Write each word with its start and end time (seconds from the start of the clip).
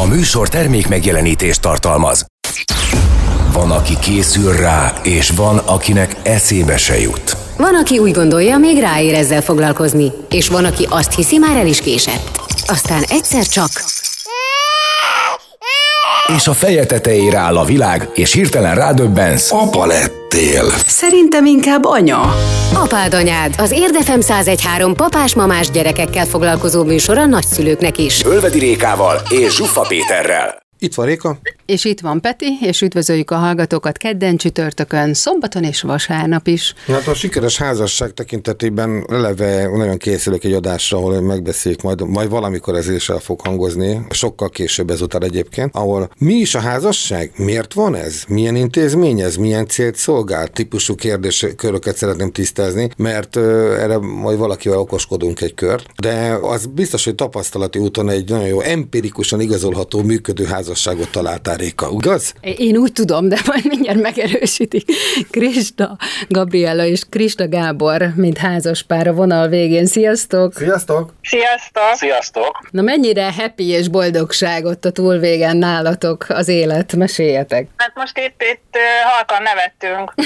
A 0.00 0.06
műsor 0.06 0.48
termék 0.48 0.88
megjelenítést 0.88 1.60
tartalmaz. 1.60 2.24
Van, 3.52 3.70
aki 3.70 3.98
készül 3.98 4.52
rá, 4.52 4.92
és 5.02 5.30
van, 5.30 5.58
akinek 5.58 6.16
eszébe 6.22 6.76
se 6.76 7.00
jut. 7.00 7.36
Van, 7.56 7.74
aki 7.74 7.98
úgy 7.98 8.12
gondolja, 8.12 8.58
még 8.58 8.78
ráér 8.78 9.14
ezzel 9.14 9.42
foglalkozni, 9.42 10.12
és 10.30 10.48
van, 10.48 10.64
aki 10.64 10.86
azt 10.90 11.14
hiszi, 11.14 11.38
már 11.38 11.56
el 11.56 11.66
is 11.66 11.80
késett. 11.80 12.40
Aztán 12.66 13.02
egyszer 13.08 13.46
csak... 13.46 13.70
És 16.36 16.46
a 16.46 16.52
feje 16.52 16.86
tetejére 16.86 17.38
áll 17.38 17.56
a 17.56 17.64
világ, 17.64 18.08
és 18.14 18.32
hirtelen 18.32 18.74
rádöbbensz. 18.74 19.52
Apa 19.52 19.86
lettél. 19.86 20.64
Szerintem 20.86 21.46
inkább 21.46 21.84
anya. 21.84 22.34
Apád 22.74 23.14
anyád, 23.14 23.54
az 23.58 23.70
Érdefem 23.70 24.18
1013 24.18 24.94
papás-mamás 24.94 25.70
gyerekekkel 25.70 26.24
foglalkozó 26.26 26.84
műsor 26.84 27.18
a 27.18 27.26
nagyszülőknek 27.26 27.98
is. 27.98 28.24
Ölvedi 28.24 28.58
Rékával 28.58 29.20
és 29.28 29.54
Zsuffa 29.54 29.80
Péterrel. 29.80 30.62
Itt 30.78 30.94
van 30.94 31.06
Réka. 31.06 31.38
És 31.70 31.84
itt 31.84 32.00
van 32.00 32.20
Peti, 32.20 32.58
és 32.60 32.82
üdvözöljük 32.82 33.30
a 33.30 33.36
hallgatókat 33.36 33.96
kedden, 33.96 34.36
csütörtökön, 34.36 35.14
szombaton 35.14 35.64
és 35.64 35.82
vasárnap 35.82 36.46
is. 36.46 36.74
Hát 36.86 37.06
a 37.06 37.14
sikeres 37.14 37.56
házasság 37.56 38.10
tekintetében 38.10 39.06
eleve 39.08 39.68
nagyon 39.76 39.96
készülök 39.96 40.44
egy 40.44 40.52
adásra, 40.52 40.98
ahol 40.98 41.20
megbeszéljük 41.20 41.82
majd, 41.82 42.06
majd 42.06 42.28
valamikor 42.28 42.74
ez 42.74 42.88
is 42.88 43.08
el 43.08 43.18
fog 43.18 43.40
hangozni, 43.40 44.06
sokkal 44.10 44.48
később 44.48 44.90
ezután 44.90 45.22
egyébként, 45.22 45.74
ahol 45.74 46.10
mi 46.18 46.34
is 46.34 46.54
a 46.54 46.60
házasság? 46.60 47.32
Miért 47.36 47.74
van 47.74 47.94
ez? 47.94 48.22
Milyen 48.28 48.56
intézmény 48.56 49.20
ez? 49.20 49.36
Milyen 49.36 49.66
célt 49.66 49.96
szolgál? 49.96 50.48
Típusú 50.48 50.94
kérdésköröket 50.94 51.96
szeretném 51.96 52.32
tisztázni, 52.32 52.90
mert 52.96 53.36
erre 53.36 53.98
majd 53.98 54.38
valakivel 54.38 54.78
okoskodunk 54.78 55.40
egy 55.40 55.54
kört, 55.54 55.86
de 56.00 56.38
az 56.42 56.66
biztos, 56.66 57.04
hogy 57.04 57.14
tapasztalati 57.14 57.78
úton 57.78 58.08
egy 58.08 58.28
nagyon 58.28 58.46
jó, 58.46 58.60
empirikusan 58.60 59.40
igazolható 59.40 60.02
működő 60.02 60.44
házasságot 60.44 61.10
találtál 61.10 61.58
Réka, 61.60 61.88
igaz? 61.92 62.34
Én 62.40 62.76
úgy 62.76 62.92
tudom, 62.92 63.28
de 63.28 63.36
majd 63.46 63.66
mindjárt 63.66 64.00
megerősítik. 64.00 64.84
Krista 65.30 65.96
Gabriela 66.28 66.84
és 66.84 67.02
Krista 67.10 67.48
Gábor, 67.48 68.12
mint 68.16 68.38
házaspár 68.38 69.06
a 69.06 69.12
vonal 69.12 69.48
végén. 69.48 69.86
Sziasztok! 69.86 70.52
Sziasztok! 70.54 71.12
Sziasztok! 71.22 71.94
Sziasztok! 71.94 72.68
Na 72.70 72.82
mennyire 72.82 73.32
happy 73.32 73.68
és 73.68 73.88
boldogság 73.88 74.64
ott 74.64 74.84
a 74.84 74.90
túlvégen 74.90 75.56
nálatok 75.56 76.26
az 76.28 76.48
élet? 76.48 76.92
Meséljetek! 76.92 77.68
Hát 77.76 77.92
most 77.94 78.18
itt, 78.18 78.42
itt 78.52 78.76
halkan 79.04 79.42
nevettünk. 79.42 80.14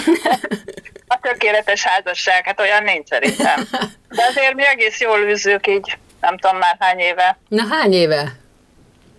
A 1.06 1.18
tökéletes 1.22 1.82
házasság, 1.82 2.44
hát 2.44 2.60
olyan 2.60 2.82
nincs 2.82 3.08
szerintem. 3.08 3.68
De 4.08 4.22
azért 4.28 4.54
mi 4.54 4.66
egész 4.66 5.00
jól 5.00 5.18
űzzük 5.18 5.66
így, 5.66 5.98
nem 6.20 6.38
tudom 6.38 6.58
már 6.58 6.76
hány 6.78 6.98
éve. 6.98 7.38
Na 7.48 7.62
hány 7.70 7.92
éve? 7.92 8.36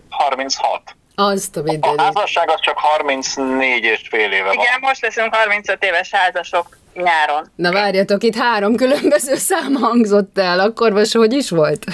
36. 0.08 0.95
Azt 1.18 1.56
a 1.56 1.60
A 1.60 1.62
mindenit. 1.62 2.00
házasság 2.00 2.50
az 2.50 2.60
csak 2.60 2.78
34 2.78 3.84
és 3.84 4.00
fél 4.10 4.32
éve 4.32 4.44
van. 4.44 4.52
Igen, 4.54 4.78
most 4.80 5.02
leszünk 5.02 5.34
35 5.34 5.84
éves 5.84 6.10
házasok 6.10 6.78
nyáron. 6.94 7.52
Na 7.56 7.72
várjatok, 7.72 8.22
itt 8.22 8.36
három 8.36 8.76
különböző 8.76 9.34
szám 9.34 9.74
hangzott 9.74 10.38
el, 10.38 10.60
akkor 10.60 10.92
most 10.92 11.12
hogy 11.14 11.32
is 11.32 11.50
volt? 11.50 11.84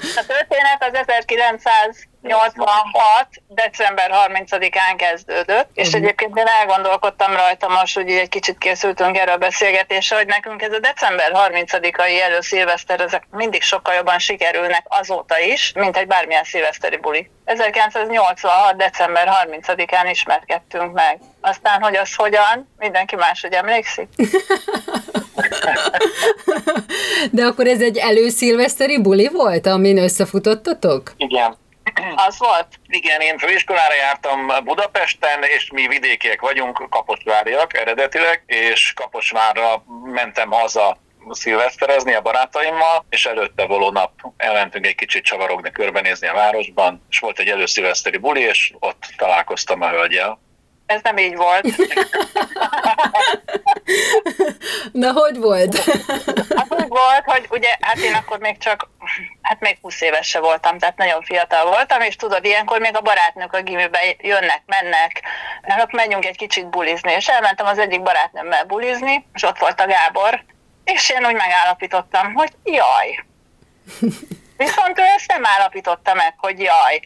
A 0.00 0.24
történet 0.26 0.84
az 0.88 0.94
1986. 2.26 3.28
december 3.48 4.10
30-án 4.28 4.94
kezdődött, 4.96 5.68
és 5.74 5.92
egyébként 5.92 6.38
én 6.38 6.46
elgondolkodtam 6.60 7.32
rajta 7.32 7.68
most, 7.68 7.94
hogy 7.94 8.08
így 8.08 8.16
egy 8.16 8.28
kicsit 8.28 8.58
készültünk 8.58 9.16
erről 9.18 9.34
a 9.34 9.38
beszélgetésre, 9.38 10.16
hogy 10.16 10.26
nekünk 10.26 10.62
ez 10.62 10.72
a 10.72 10.78
december 10.78 11.32
30-ai 11.34 12.20
előszilveszter, 12.20 13.00
ezek 13.00 13.26
mindig 13.30 13.62
sokkal 13.62 13.94
jobban 13.94 14.18
sikerülnek 14.18 14.84
azóta 14.88 15.38
is, 15.38 15.72
mint 15.74 15.96
egy 15.96 16.06
bármilyen 16.06 16.44
szilveszteri 16.44 16.96
buli. 16.96 17.30
1986. 17.44 18.76
december 18.76 19.28
30-án 19.44 20.08
ismerkedtünk 20.10 20.92
meg. 20.92 21.18
Aztán, 21.40 21.82
hogy 21.82 21.96
az 21.96 22.14
hogyan, 22.14 22.72
mindenki 22.78 23.16
máshogy 23.16 23.52
emlékszik. 23.52 24.08
De 27.30 27.44
akkor 27.44 27.66
ez 27.66 27.80
egy 27.80 27.96
előszilveszteri 27.96 29.00
buli 29.00 29.28
volt, 29.32 29.66
amin 29.66 29.98
összefutottatok? 29.98 31.12
Igen. 31.16 31.56
Az 32.26 32.38
volt? 32.38 32.66
Igen, 32.86 33.20
én 33.20 33.38
főiskolára 33.38 33.94
jártam 33.94 34.46
Budapesten, 34.64 35.42
és 35.42 35.70
mi 35.70 35.88
vidékiek 35.88 36.40
vagyunk, 36.40 36.86
kaposváriak 36.90 37.76
eredetileg, 37.76 38.42
és 38.46 38.92
Kaposvárra 38.92 39.84
mentem 40.04 40.50
haza 40.50 40.96
szilveszterezni 41.30 42.14
a 42.14 42.20
barátaimmal, 42.20 43.04
és 43.08 43.26
előtte 43.26 43.66
való 43.66 43.90
nap 43.90 44.12
elmentünk 44.36 44.86
egy 44.86 44.94
kicsit 44.94 45.24
csavarogni, 45.24 45.70
körbenézni 45.70 46.26
a 46.26 46.34
városban, 46.34 47.06
és 47.10 47.18
volt 47.18 47.38
egy 47.38 47.48
előszilveszteri 47.48 48.16
buli, 48.16 48.40
és 48.40 48.72
ott 48.78 49.04
találkoztam 49.16 49.80
a 49.82 49.88
hölgyel. 49.88 50.40
Ez 50.86 51.00
nem 51.02 51.18
így 51.18 51.36
volt. 51.36 51.66
Na, 54.92 55.12
hogy 55.12 55.36
volt? 55.36 55.78
Hát 56.56 56.66
úgy 56.70 56.88
volt, 56.88 57.24
hogy 57.24 57.46
ugye, 57.50 57.76
hát 57.80 57.98
én 57.98 58.14
akkor 58.14 58.38
még 58.38 58.58
csak, 58.58 58.88
hát 59.42 59.60
még 59.60 59.78
20 59.82 60.00
éves 60.00 60.26
se 60.26 60.40
voltam, 60.40 60.78
tehát 60.78 60.96
nagyon 60.96 61.22
fiatal 61.22 61.64
voltam, 61.64 62.00
és 62.00 62.16
tudod, 62.16 62.44
ilyenkor 62.44 62.80
még 62.80 62.96
a 62.96 63.00
barátnők 63.00 63.52
a 63.52 63.62
gimibe 63.62 64.00
jönnek, 64.18 64.62
mennek, 64.66 65.22
hát 65.62 65.92
menjünk 65.92 66.24
egy 66.24 66.36
kicsit 66.36 66.70
bulizni, 66.70 67.12
és 67.12 67.28
elmentem 67.28 67.66
az 67.66 67.78
egyik 67.78 68.02
barátnőmmel 68.02 68.64
bulizni, 68.64 69.26
és 69.34 69.42
ott 69.42 69.58
volt 69.58 69.80
a 69.80 69.86
Gábor, 69.86 70.44
és 70.84 71.10
én 71.10 71.26
úgy 71.26 71.34
megállapítottam, 71.34 72.34
hogy 72.34 72.50
jaj. 72.64 73.24
Viszont 74.56 74.98
ő 74.98 75.02
ezt 75.16 75.28
nem 75.28 75.46
állapította 75.46 76.14
meg, 76.14 76.34
hogy 76.36 76.60
jaj. 76.60 77.00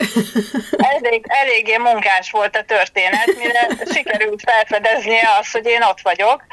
Elég, 0.77 1.25
eléggé 1.29 1.77
munkás 1.77 2.31
volt 2.31 2.57
a 2.57 2.63
történet, 2.63 3.37
mire 3.39 3.69
sikerült 3.93 4.43
felfedeznie 4.45 5.29
azt, 5.39 5.53
hogy 5.53 5.67
én 5.67 5.83
ott 5.83 6.01
vagyok. 6.03 6.45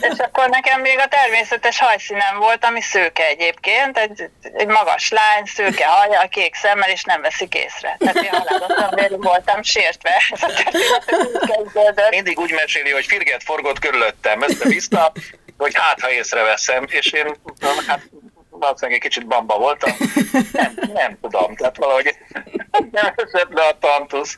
És 0.00 0.18
akkor 0.18 0.48
nekem 0.48 0.80
még 0.80 0.98
a 0.98 1.08
természetes 1.08 1.78
hajszínem 1.78 2.38
volt, 2.38 2.64
ami 2.64 2.80
szőke 2.80 3.26
egyébként, 3.26 3.98
egy, 3.98 4.30
egy 4.52 4.66
magas 4.66 5.10
lány, 5.10 5.44
szőke 5.44 5.86
haja, 5.86 6.28
kék 6.28 6.54
szemmel, 6.54 6.90
és 6.90 7.04
nem 7.04 7.20
veszik 7.20 7.54
észre. 7.54 7.96
Tehát 7.98 8.16
én 8.16 8.30
haláloztam, 8.30 8.94
vérű 8.94 9.16
voltam 9.16 9.62
sértve. 9.62 10.22
Ez 10.30 10.42
a 10.42 10.46
történet. 11.72 12.10
Mindig 12.10 12.38
úgy 12.38 12.52
meséli, 12.52 12.90
hogy 12.90 13.06
firget 13.06 13.42
forgott 13.42 13.78
körülöttem, 13.78 14.42
össze-vissza, 14.42 15.12
hogy 15.58 15.74
hát, 15.74 16.00
ha 16.00 16.10
észreveszem, 16.10 16.84
és 16.88 17.12
én 17.12 17.36
hát 17.86 18.00
valószínűleg 18.58 19.00
egy 19.00 19.08
kicsit 19.10 19.26
bamba 19.26 19.58
voltam. 19.58 19.90
Nem, 20.52 20.74
nem 20.94 21.18
tudom, 21.20 21.54
tehát 21.54 21.76
valahogy 21.76 22.14
nem 22.90 23.12
esett 23.16 23.52
le 23.52 23.62
a 23.62 23.78
tantusz. 23.80 24.34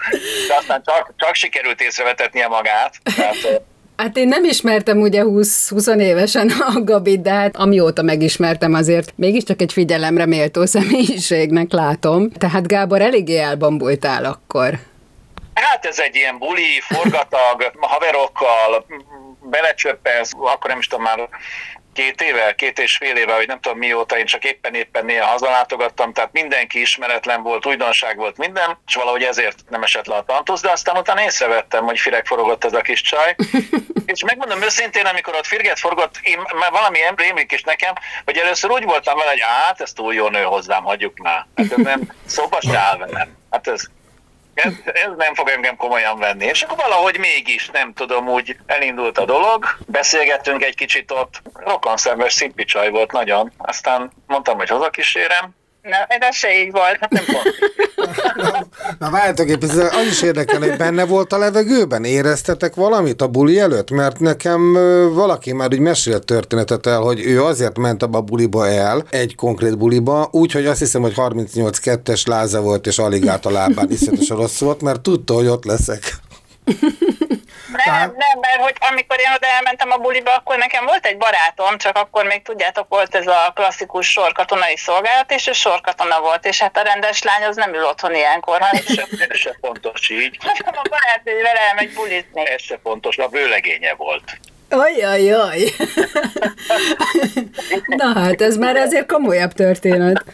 De 0.48 0.54
aztán 0.58 0.82
csak, 0.84 1.12
csak 1.16 1.34
sikerült 1.34 1.80
észrevetetnie 1.80 2.48
magát. 2.48 2.94
Tehát, 3.16 3.62
Hát 4.00 4.16
én 4.16 4.28
nem 4.28 4.44
ismertem 4.44 5.00
ugye 5.00 5.22
20-20 5.24 6.00
évesen 6.00 6.48
a 6.48 6.80
Gabit, 6.84 7.22
de 7.22 7.30
hát 7.30 7.56
amióta 7.56 8.02
megismertem 8.02 8.74
azért 8.74 9.12
mégiscsak 9.16 9.60
egy 9.60 9.72
figyelemre 9.72 10.26
méltó 10.26 10.66
személyiségnek 10.66 11.72
látom. 11.72 12.30
Tehát 12.30 12.66
Gábor 12.66 13.00
eléggé 13.02 13.38
elbambultál 13.38 14.24
akkor. 14.24 14.78
Hát 15.54 15.84
ez 15.84 15.98
egy 15.98 16.14
ilyen 16.14 16.38
buli, 16.38 16.80
forgatag, 16.80 17.72
haverokkal, 17.80 18.86
belecsöppensz, 19.42 20.32
akkor 20.38 20.70
nem 20.70 20.78
is 20.78 20.86
tudom 20.86 21.04
már 21.04 21.28
két 22.00 22.20
éve, 22.20 22.54
két 22.54 22.78
és 22.78 22.96
fél 22.96 23.16
éve, 23.16 23.34
vagy 23.34 23.46
nem 23.46 23.60
tudom 23.60 23.78
mióta, 23.78 24.18
én 24.18 24.26
csak 24.26 24.44
éppen-éppen 24.44 25.04
néha 25.04 25.26
hazalátogattam, 25.26 26.12
tehát 26.12 26.32
mindenki 26.32 26.80
ismeretlen 26.80 27.42
volt, 27.42 27.66
újdonság 27.66 28.16
volt 28.16 28.36
minden, 28.36 28.78
és 28.86 28.94
valahogy 28.94 29.22
ezért 29.22 29.58
nem 29.68 29.82
esett 29.82 30.06
le 30.06 30.14
a 30.14 30.24
tantusz, 30.24 30.60
de 30.60 30.70
aztán 30.70 30.96
utána 30.96 31.22
észrevettem, 31.22 31.84
hogy 31.84 31.98
fireg 31.98 32.26
forogott 32.26 32.64
ez 32.64 32.72
a 32.72 32.80
kis 32.80 33.02
csaj. 33.02 33.34
és 34.12 34.24
megmondom 34.24 34.62
őszintén, 34.62 35.06
amikor 35.06 35.34
ott 35.34 35.46
firget 35.46 35.78
forgott, 35.78 36.14
én 36.22 36.38
már 36.58 36.70
valami 36.70 36.98
rémlik 37.16 37.52
is 37.52 37.62
nekem, 37.62 37.94
hogy 38.24 38.36
először 38.36 38.70
úgy 38.70 38.84
voltam 38.84 39.18
vele, 39.18 39.30
hogy 39.30 39.40
hát 39.40 39.80
ez 39.80 39.92
túl 39.92 40.14
jó 40.14 40.28
nő 40.28 40.42
hozzám, 40.42 40.82
hagyjuk 40.82 41.18
már. 41.18 41.46
Hát 41.56 41.72
ez 41.72 41.84
nem, 41.84 42.00
szóba 42.26 42.60
se 42.60 42.78
áll 42.78 42.96
velem. 42.96 43.36
Hát 43.50 43.68
ez, 43.68 43.82
ez, 44.62 44.72
ez 44.84 45.10
nem 45.16 45.34
fog 45.34 45.48
engem 45.48 45.76
komolyan 45.76 46.18
venni. 46.18 46.44
És 46.44 46.62
akkor 46.62 46.76
valahogy 46.76 47.18
mégis, 47.18 47.68
nem 47.68 47.92
tudom, 47.92 48.28
úgy 48.28 48.56
elindult 48.66 49.18
a 49.18 49.24
dolog, 49.24 49.64
beszélgettünk 49.86 50.62
egy 50.62 50.74
kicsit 50.74 51.10
ott, 51.10 51.42
rokonszenves 51.54 52.32
szimpi 52.32 52.64
csaj 52.64 52.90
volt 52.90 53.12
nagyon, 53.12 53.52
aztán 53.58 54.10
mondtam, 54.26 54.56
hogy 54.56 54.68
hazakísérem, 54.68 55.58
Nem, 55.82 56.00
ez 56.08 56.34
se 56.34 56.48
így 56.60 56.70
volt. 56.72 56.96
hát 57.00 57.10
nem 57.10 57.24
pont. 57.24 57.54
Na 58.98 59.10
várjátok, 59.10 59.48
épp 59.48 59.62
ez 59.62 59.76
az 59.76 60.06
is 60.10 60.22
érdekel, 60.22 60.58
hogy 60.58 60.76
benne 60.76 61.04
volt 61.04 61.32
a 61.32 61.38
levegőben? 61.38 62.04
Éreztetek 62.04 62.74
valamit 62.74 63.22
a 63.22 63.28
buli 63.28 63.58
előtt? 63.58 63.90
Mert 63.90 64.20
nekem 64.20 64.72
valaki 65.14 65.52
már 65.52 65.68
úgy 65.72 65.78
mesélt 65.78 66.24
történetet 66.24 66.86
el, 66.86 67.00
hogy 67.00 67.20
ő 67.20 67.42
azért 67.42 67.78
ment 67.78 68.02
abba 68.02 68.18
a 68.18 68.22
buliba 68.22 68.66
el, 68.66 69.04
egy 69.10 69.34
konkrét 69.34 69.78
buliba, 69.78 70.28
úgyhogy 70.32 70.66
azt 70.66 70.78
hiszem, 70.78 71.02
hogy 71.02 71.14
38-2-es 71.16 72.26
láza 72.26 72.60
volt, 72.60 72.86
és 72.86 72.98
alig 72.98 73.28
állt 73.28 73.46
a 73.46 73.50
lábán, 73.50 73.90
iszonyatosan 73.90 74.36
rossz 74.36 74.60
volt, 74.60 74.82
mert 74.82 75.00
tudta, 75.00 75.34
hogy 75.34 75.46
ott 75.46 75.64
leszek. 75.64 76.16
Nem, 77.72 77.84
Tehát... 77.84 78.16
nem, 78.16 78.38
mert 78.40 78.62
hogy 78.62 78.76
amikor 78.90 79.18
én 79.18 79.32
oda 79.36 79.46
elmentem 79.46 79.90
a 79.90 79.96
buliba, 79.96 80.34
akkor 80.34 80.56
nekem 80.56 80.84
volt 80.84 81.06
egy 81.06 81.16
barátom, 81.16 81.78
csak 81.78 81.96
akkor 81.96 82.24
még 82.24 82.42
tudjátok, 82.42 82.86
volt 82.88 83.14
ez 83.14 83.26
a 83.26 83.52
klasszikus 83.54 84.10
sorkatonai 84.10 84.76
szolgálat, 84.76 85.32
és 85.32 85.46
ő 85.46 85.52
sorkatona 85.52 86.20
volt, 86.20 86.46
és 86.46 86.60
hát 86.60 86.76
a 86.76 86.82
rendes 86.82 87.22
lány 87.22 87.42
az 87.42 87.56
nem 87.56 87.74
ül 87.74 87.84
otthon 87.84 88.14
ilyenkor. 88.14 88.60
Hát 88.60 88.74
ez, 88.74 89.36
se, 89.36 89.56
fontos 89.60 90.10
így. 90.10 90.38
Nem 90.42 90.74
a 90.76 90.88
barát, 90.88 91.20
hogy 91.24 91.42
vele 91.42 91.60
elmegy 91.68 91.94
bulizni. 91.94 92.48
Ez 92.48 92.62
se 92.62 92.78
fontos, 92.82 93.18
a 93.18 93.28
vőlegénye 93.28 93.94
volt. 93.94 94.38
Ajajaj! 94.70 95.74
Na 97.86 98.20
hát, 98.20 98.40
ez 98.40 98.56
már 98.56 98.76
azért 98.76 99.12
komolyabb 99.12 99.52
történet. 99.52 100.24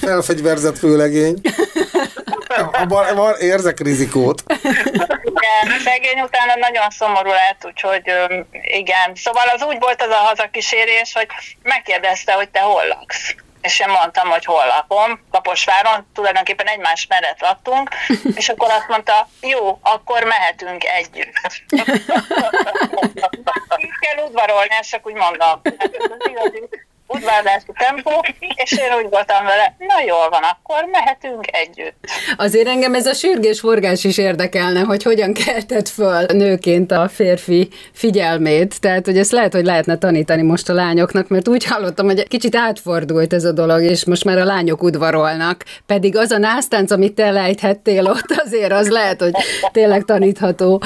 Felfegyverzett 0.00 0.78
főlegény. 0.78 1.40
Abban, 2.72 3.06
abban 3.10 3.34
érzek 3.38 3.80
rizikót. 3.80 4.42
Igen, 5.40 5.78
szegény 5.80 6.20
utána 6.20 6.54
nagyon 6.56 6.90
szomorú 6.90 7.30
lett, 7.30 7.64
úgyhogy 7.64 8.12
igen. 8.62 9.14
Szóval 9.14 9.48
az 9.48 9.62
úgy 9.62 9.78
volt 9.78 10.02
az 10.02 10.10
a 10.10 10.14
hazakísérés, 10.14 11.12
hogy 11.12 11.28
megkérdezte, 11.62 12.32
hogy 12.32 12.48
te 12.48 12.60
hol 12.60 12.86
laksz 12.86 13.34
és 13.60 13.80
én 13.80 13.88
mondtam, 13.88 14.28
hogy 14.28 14.44
hol 14.44 14.66
lakom, 14.66 15.20
Kaposváron, 15.30 16.06
tulajdonképpen 16.14 16.66
egymás 16.66 17.06
mellett 17.06 17.40
laktunk, 17.40 17.88
és 18.40 18.48
akkor 18.48 18.70
azt 18.70 18.88
mondta, 18.88 19.28
jó, 19.40 19.78
akkor 19.82 20.24
mehetünk 20.24 20.84
együtt. 20.84 21.32
Így 23.82 23.98
kell 24.00 24.24
udvarolni, 24.24 24.74
és 24.80 24.88
csak 24.88 25.06
úgy 25.06 25.14
mondom. 25.14 25.60
Hát 25.78 25.96
ez 25.98 26.10
az 26.18 26.28
igazi 26.28 26.68
udvárlási 27.14 27.72
tempó, 27.78 28.24
és 28.54 28.72
én 28.72 28.92
úgy 29.02 29.10
voltam 29.10 29.44
vele, 29.44 29.74
na 29.78 30.04
jól 30.06 30.28
van, 30.30 30.42
akkor 30.42 30.84
mehetünk 30.92 31.44
együtt. 31.52 32.04
Azért 32.36 32.68
engem 32.68 32.94
ez 32.94 33.06
a 33.06 33.14
sürgés-forgás 33.14 34.04
is 34.04 34.18
érdekelne, 34.18 34.80
hogy 34.80 35.02
hogyan 35.02 35.32
keltett 35.32 35.88
föl 35.88 36.24
nőként 36.32 36.92
a 36.92 37.08
férfi 37.08 37.68
figyelmét. 37.92 38.80
Tehát, 38.80 39.04
hogy 39.04 39.18
ezt 39.18 39.30
lehet, 39.30 39.52
hogy 39.52 39.64
lehetne 39.64 39.98
tanítani 39.98 40.42
most 40.42 40.68
a 40.68 40.72
lányoknak, 40.72 41.28
mert 41.28 41.48
úgy 41.48 41.64
hallottam, 41.64 42.06
hogy 42.06 42.28
kicsit 42.28 42.56
átfordult 42.56 43.32
ez 43.32 43.44
a 43.44 43.52
dolog, 43.52 43.82
és 43.82 44.04
most 44.04 44.24
már 44.24 44.38
a 44.38 44.44
lányok 44.44 44.82
udvarolnak. 44.82 45.64
Pedig 45.86 46.16
az 46.16 46.30
a 46.30 46.38
násztánc, 46.38 46.90
amit 46.90 47.14
te 47.14 47.30
lejthettél 47.30 48.06
ott, 48.06 48.30
azért 48.44 48.72
az 48.72 48.88
lehet, 48.88 49.20
hogy 49.20 49.32
tényleg 49.72 50.04
tanítható. 50.04 50.82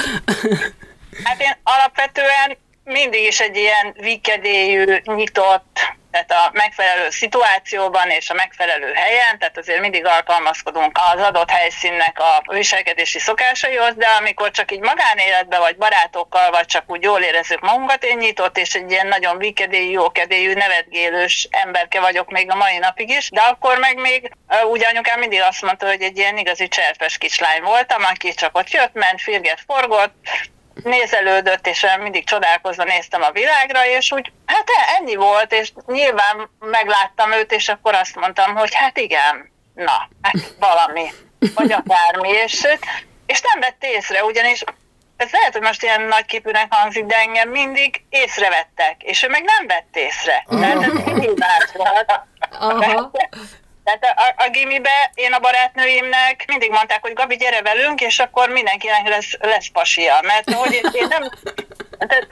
Hát 1.23 1.41
én 1.41 1.57
alapvetően 1.63 2.57
mindig 2.83 3.23
is 3.27 3.39
egy 3.39 3.55
ilyen 3.57 3.95
vikedélyű, 3.99 4.95
nyitott, 5.03 5.79
tehát 6.15 6.47
a 6.47 6.49
megfelelő 6.53 7.09
szituációban 7.09 8.09
és 8.09 8.29
a 8.29 8.33
megfelelő 8.33 8.93
helyen, 8.93 9.39
tehát 9.39 9.57
azért 9.57 9.79
mindig 9.79 10.05
alkalmazkodunk 10.05 10.99
az 11.13 11.21
adott 11.21 11.49
helyszínnek 11.49 12.19
a 12.19 12.53
viselkedési 12.53 13.19
szokásaihoz, 13.19 13.95
de 13.95 14.07
amikor 14.19 14.51
csak 14.51 14.71
így 14.71 14.79
magánéletben, 14.79 15.59
vagy 15.59 15.77
barátokkal, 15.77 16.51
vagy 16.51 16.65
csak 16.65 16.83
úgy 16.87 17.03
jól 17.03 17.21
érezzük 17.21 17.59
magunkat, 17.59 18.03
én 18.03 18.17
nyitott 18.17 18.57
és 18.57 18.73
egy 18.73 18.91
ilyen 18.91 19.07
nagyon 19.07 19.37
vikedélyű, 19.37 19.89
jókedélyű, 19.89 20.53
nevetgélős 20.53 21.47
emberke 21.51 21.99
vagyok 21.99 22.29
még 22.29 22.51
a 22.51 22.55
mai 22.55 22.77
napig 22.77 23.09
is, 23.09 23.29
de 23.29 23.41
akkor 23.41 23.77
meg 23.77 23.95
még 23.95 24.31
úgy 24.71 24.85
anyukám 24.85 25.19
mindig 25.19 25.41
azt 25.41 25.61
mondta, 25.61 25.87
hogy 25.87 26.01
egy 26.01 26.17
ilyen 26.17 26.37
igazi 26.37 26.67
cserpes 26.67 27.17
kislány 27.17 27.61
voltam, 27.61 28.03
aki 28.03 28.33
csak 28.33 28.57
ott 28.57 28.69
jött, 28.69 28.93
ment, 28.93 29.21
firget, 29.21 29.63
forgott, 29.67 30.13
nézelődött, 30.83 31.67
és 31.67 31.85
mindig 31.99 32.25
csodálkozva 32.25 32.83
néztem 32.83 33.21
a 33.21 33.31
világra, 33.31 33.85
és 33.85 34.11
úgy, 34.11 34.31
hát 34.45 34.67
ennyi 34.99 35.15
volt, 35.15 35.53
és 35.53 35.71
nyilván 35.87 36.49
megláttam 36.59 37.31
őt, 37.31 37.51
és 37.51 37.69
akkor 37.69 37.93
azt 37.93 38.15
mondtam, 38.15 38.55
hogy 38.55 38.73
hát 38.73 38.97
igen, 38.97 39.51
na, 39.73 40.09
hát 40.21 40.55
valami, 40.59 41.13
vagy 41.55 41.71
akármi, 41.71 42.29
és, 42.29 42.67
és 43.25 43.41
nem 43.41 43.59
vett 43.59 43.83
észre, 43.83 44.23
ugyanis 44.23 44.63
ez 45.17 45.31
lehet, 45.31 45.53
hogy 45.53 45.61
most 45.61 45.83
ilyen 45.83 46.01
nagyképűnek 46.01 46.73
hangzik, 46.73 47.05
de 47.05 47.15
engem 47.15 47.49
mindig 47.49 48.03
észrevettek, 48.09 49.03
és 49.03 49.23
ő 49.23 49.27
meg 49.27 49.43
nem 49.43 49.67
vett 49.67 49.95
észre. 49.97 50.45
Tehát 50.59 50.83
ez. 50.83 50.97
Aha. 52.59 53.11
Tehát 53.85 54.33
a, 54.37 54.43
a 54.43 54.49
gimibe 54.49 55.11
én 55.13 55.33
a 55.33 55.39
barátnőimnek 55.39 56.43
mindig 56.47 56.71
mondták, 56.71 57.01
hogy 57.01 57.13
Gabi, 57.13 57.35
gyere 57.35 57.61
velünk, 57.61 58.01
és 58.01 58.19
akkor 58.19 58.49
mindenkinek 58.49 59.07
lesz, 59.07 59.37
lesz 59.39 59.67
pasia. 59.67 60.19
Mert 60.21 60.53
hogy 60.53 60.73
én, 60.73 60.89
én 60.91 61.07
nem, 61.07 61.29
tehát 62.07 62.27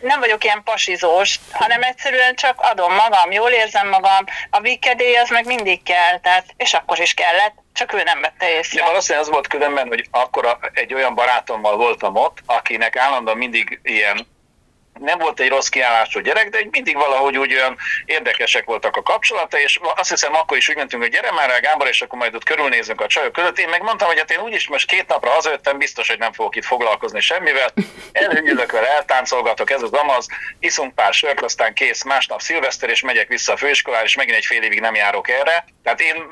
nem 0.00 0.20
vagyok 0.20 0.44
ilyen 0.44 0.62
pasizós, 0.64 1.40
hanem 1.52 1.82
egyszerűen 1.82 2.34
csak 2.34 2.60
adom 2.60 2.94
magam, 2.94 3.30
jól 3.30 3.50
érzem 3.50 3.88
magam, 3.88 4.24
a 4.50 4.60
vikedély 4.60 5.16
az 5.16 5.30
meg 5.30 5.46
mindig 5.46 5.82
kell, 5.82 6.20
tehát, 6.20 6.44
és 6.56 6.74
akkor 6.74 7.00
is 7.00 7.14
kellett, 7.14 7.54
csak 7.72 7.92
ő 7.92 8.02
nem 8.02 8.20
vette 8.20 8.50
észre. 8.50 8.80
Ja, 8.80 8.86
valószínűleg 8.86 9.26
az 9.26 9.32
volt 9.32 9.46
különben, 9.46 9.88
hogy 9.88 10.06
akkor 10.10 10.58
egy 10.72 10.94
olyan 10.94 11.14
barátommal 11.14 11.76
voltam 11.76 12.16
ott, 12.16 12.38
akinek 12.46 12.96
állandóan 12.96 13.36
mindig 13.36 13.80
ilyen 13.82 14.26
nem 14.98 15.18
volt 15.18 15.40
egy 15.40 15.48
rossz 15.48 15.68
kiállású 15.68 16.20
gyerek, 16.20 16.48
de 16.48 16.58
mindig 16.70 16.96
valahogy 16.96 17.38
úgy 17.38 17.54
olyan 17.54 17.76
érdekesek 18.04 18.64
voltak 18.64 18.96
a 18.96 19.02
kapcsolata, 19.02 19.58
és 19.58 19.80
azt 19.94 20.10
hiszem 20.10 20.34
akkor 20.34 20.56
is 20.56 20.68
úgy 20.68 20.76
mentünk, 20.76 21.02
hogy 21.02 21.12
gyere 21.12 21.32
már 21.32 21.50
el 21.50 21.60
Gábor, 21.60 21.88
és 21.88 22.02
akkor 22.02 22.18
majd 22.18 22.34
ott 22.34 22.44
körülnézünk 22.44 23.00
a 23.00 23.06
csajok 23.06 23.32
között. 23.32 23.58
Én 23.58 23.68
meg 23.68 23.82
mondtam, 23.82 24.08
hogy 24.08 24.18
hát 24.18 24.30
én 24.30 24.40
úgyis 24.40 24.68
most 24.68 24.86
két 24.86 25.06
napra 25.06 25.30
hazajöttem, 25.30 25.78
biztos, 25.78 26.08
hogy 26.08 26.18
nem 26.18 26.32
fogok 26.32 26.56
itt 26.56 26.64
foglalkozni 26.64 27.20
semmivel. 27.20 27.72
Elhűlök 28.12 28.72
vele, 28.72 28.88
eltáncolgatok, 28.88 29.70
ez 29.70 29.82
az 29.82 29.92
amaz, 29.92 30.26
iszunk 30.58 30.94
pár 30.94 31.14
sört, 31.14 31.40
aztán 31.40 31.74
kész, 31.74 32.04
másnap 32.04 32.40
szilveszter, 32.40 32.90
és 32.90 33.00
megyek 33.00 33.28
vissza 33.28 33.52
a 33.52 33.56
főiskolára, 33.56 34.04
és 34.04 34.16
megint 34.16 34.36
egy 34.36 34.46
fél 34.46 34.62
évig 34.62 34.80
nem 34.80 34.94
járok 34.94 35.28
erre. 35.28 35.64
Tehát 35.82 36.00
én 36.00 36.24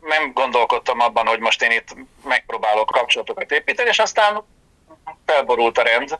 nem 0.00 0.32
gondolkodtam 0.32 1.00
abban, 1.00 1.26
hogy 1.26 1.38
most 1.38 1.62
én 1.62 1.70
itt 1.70 1.88
megpróbálok 2.24 2.90
kapcsolatokat 2.90 3.50
építeni, 3.50 3.88
és 3.88 3.98
aztán 3.98 4.44
felborult 5.26 5.78
a 5.78 5.82
rend. 5.82 6.18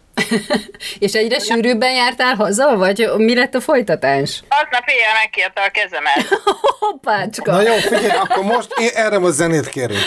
és 0.99 1.13
egyre 1.13 1.39
sűrűbben 1.39 1.93
jártál 1.93 2.35
haza, 2.35 2.77
vagy 2.77 3.11
mi 3.17 3.35
lett 3.35 3.55
a 3.55 3.61
folytatás? 3.61 4.43
Aznap 4.49 4.89
éjjel 4.89 5.13
megkérte 5.23 5.61
a 5.61 5.71
kezemet. 5.71 6.41
Hoppácska. 6.81 7.53
Na 7.53 7.63
jó, 7.63 7.75
figyelj, 7.75 8.19
akkor 8.21 8.45
most 8.45 8.75
én 8.79 8.91
erre 8.95 9.19
most 9.19 9.35
zenét 9.35 9.69
kérünk. 9.69 10.01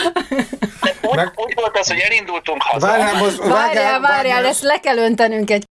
Úgy, 1.01 1.15
Meg... 1.15 1.31
úgy 1.35 1.53
volt 1.55 1.77
az, 1.77 1.87
hogy 1.87 1.99
elindultunk 1.99 2.61
haza. 2.61 2.87
Várjál, 2.87 3.13
most, 3.13 3.37
várjál, 3.37 3.53
várjál, 3.53 3.99
várjál, 3.99 4.45
ezt 4.45 4.61
le 4.61 4.79
kell 4.79 4.97
öntenünk 4.97 5.49
egy 5.49 5.63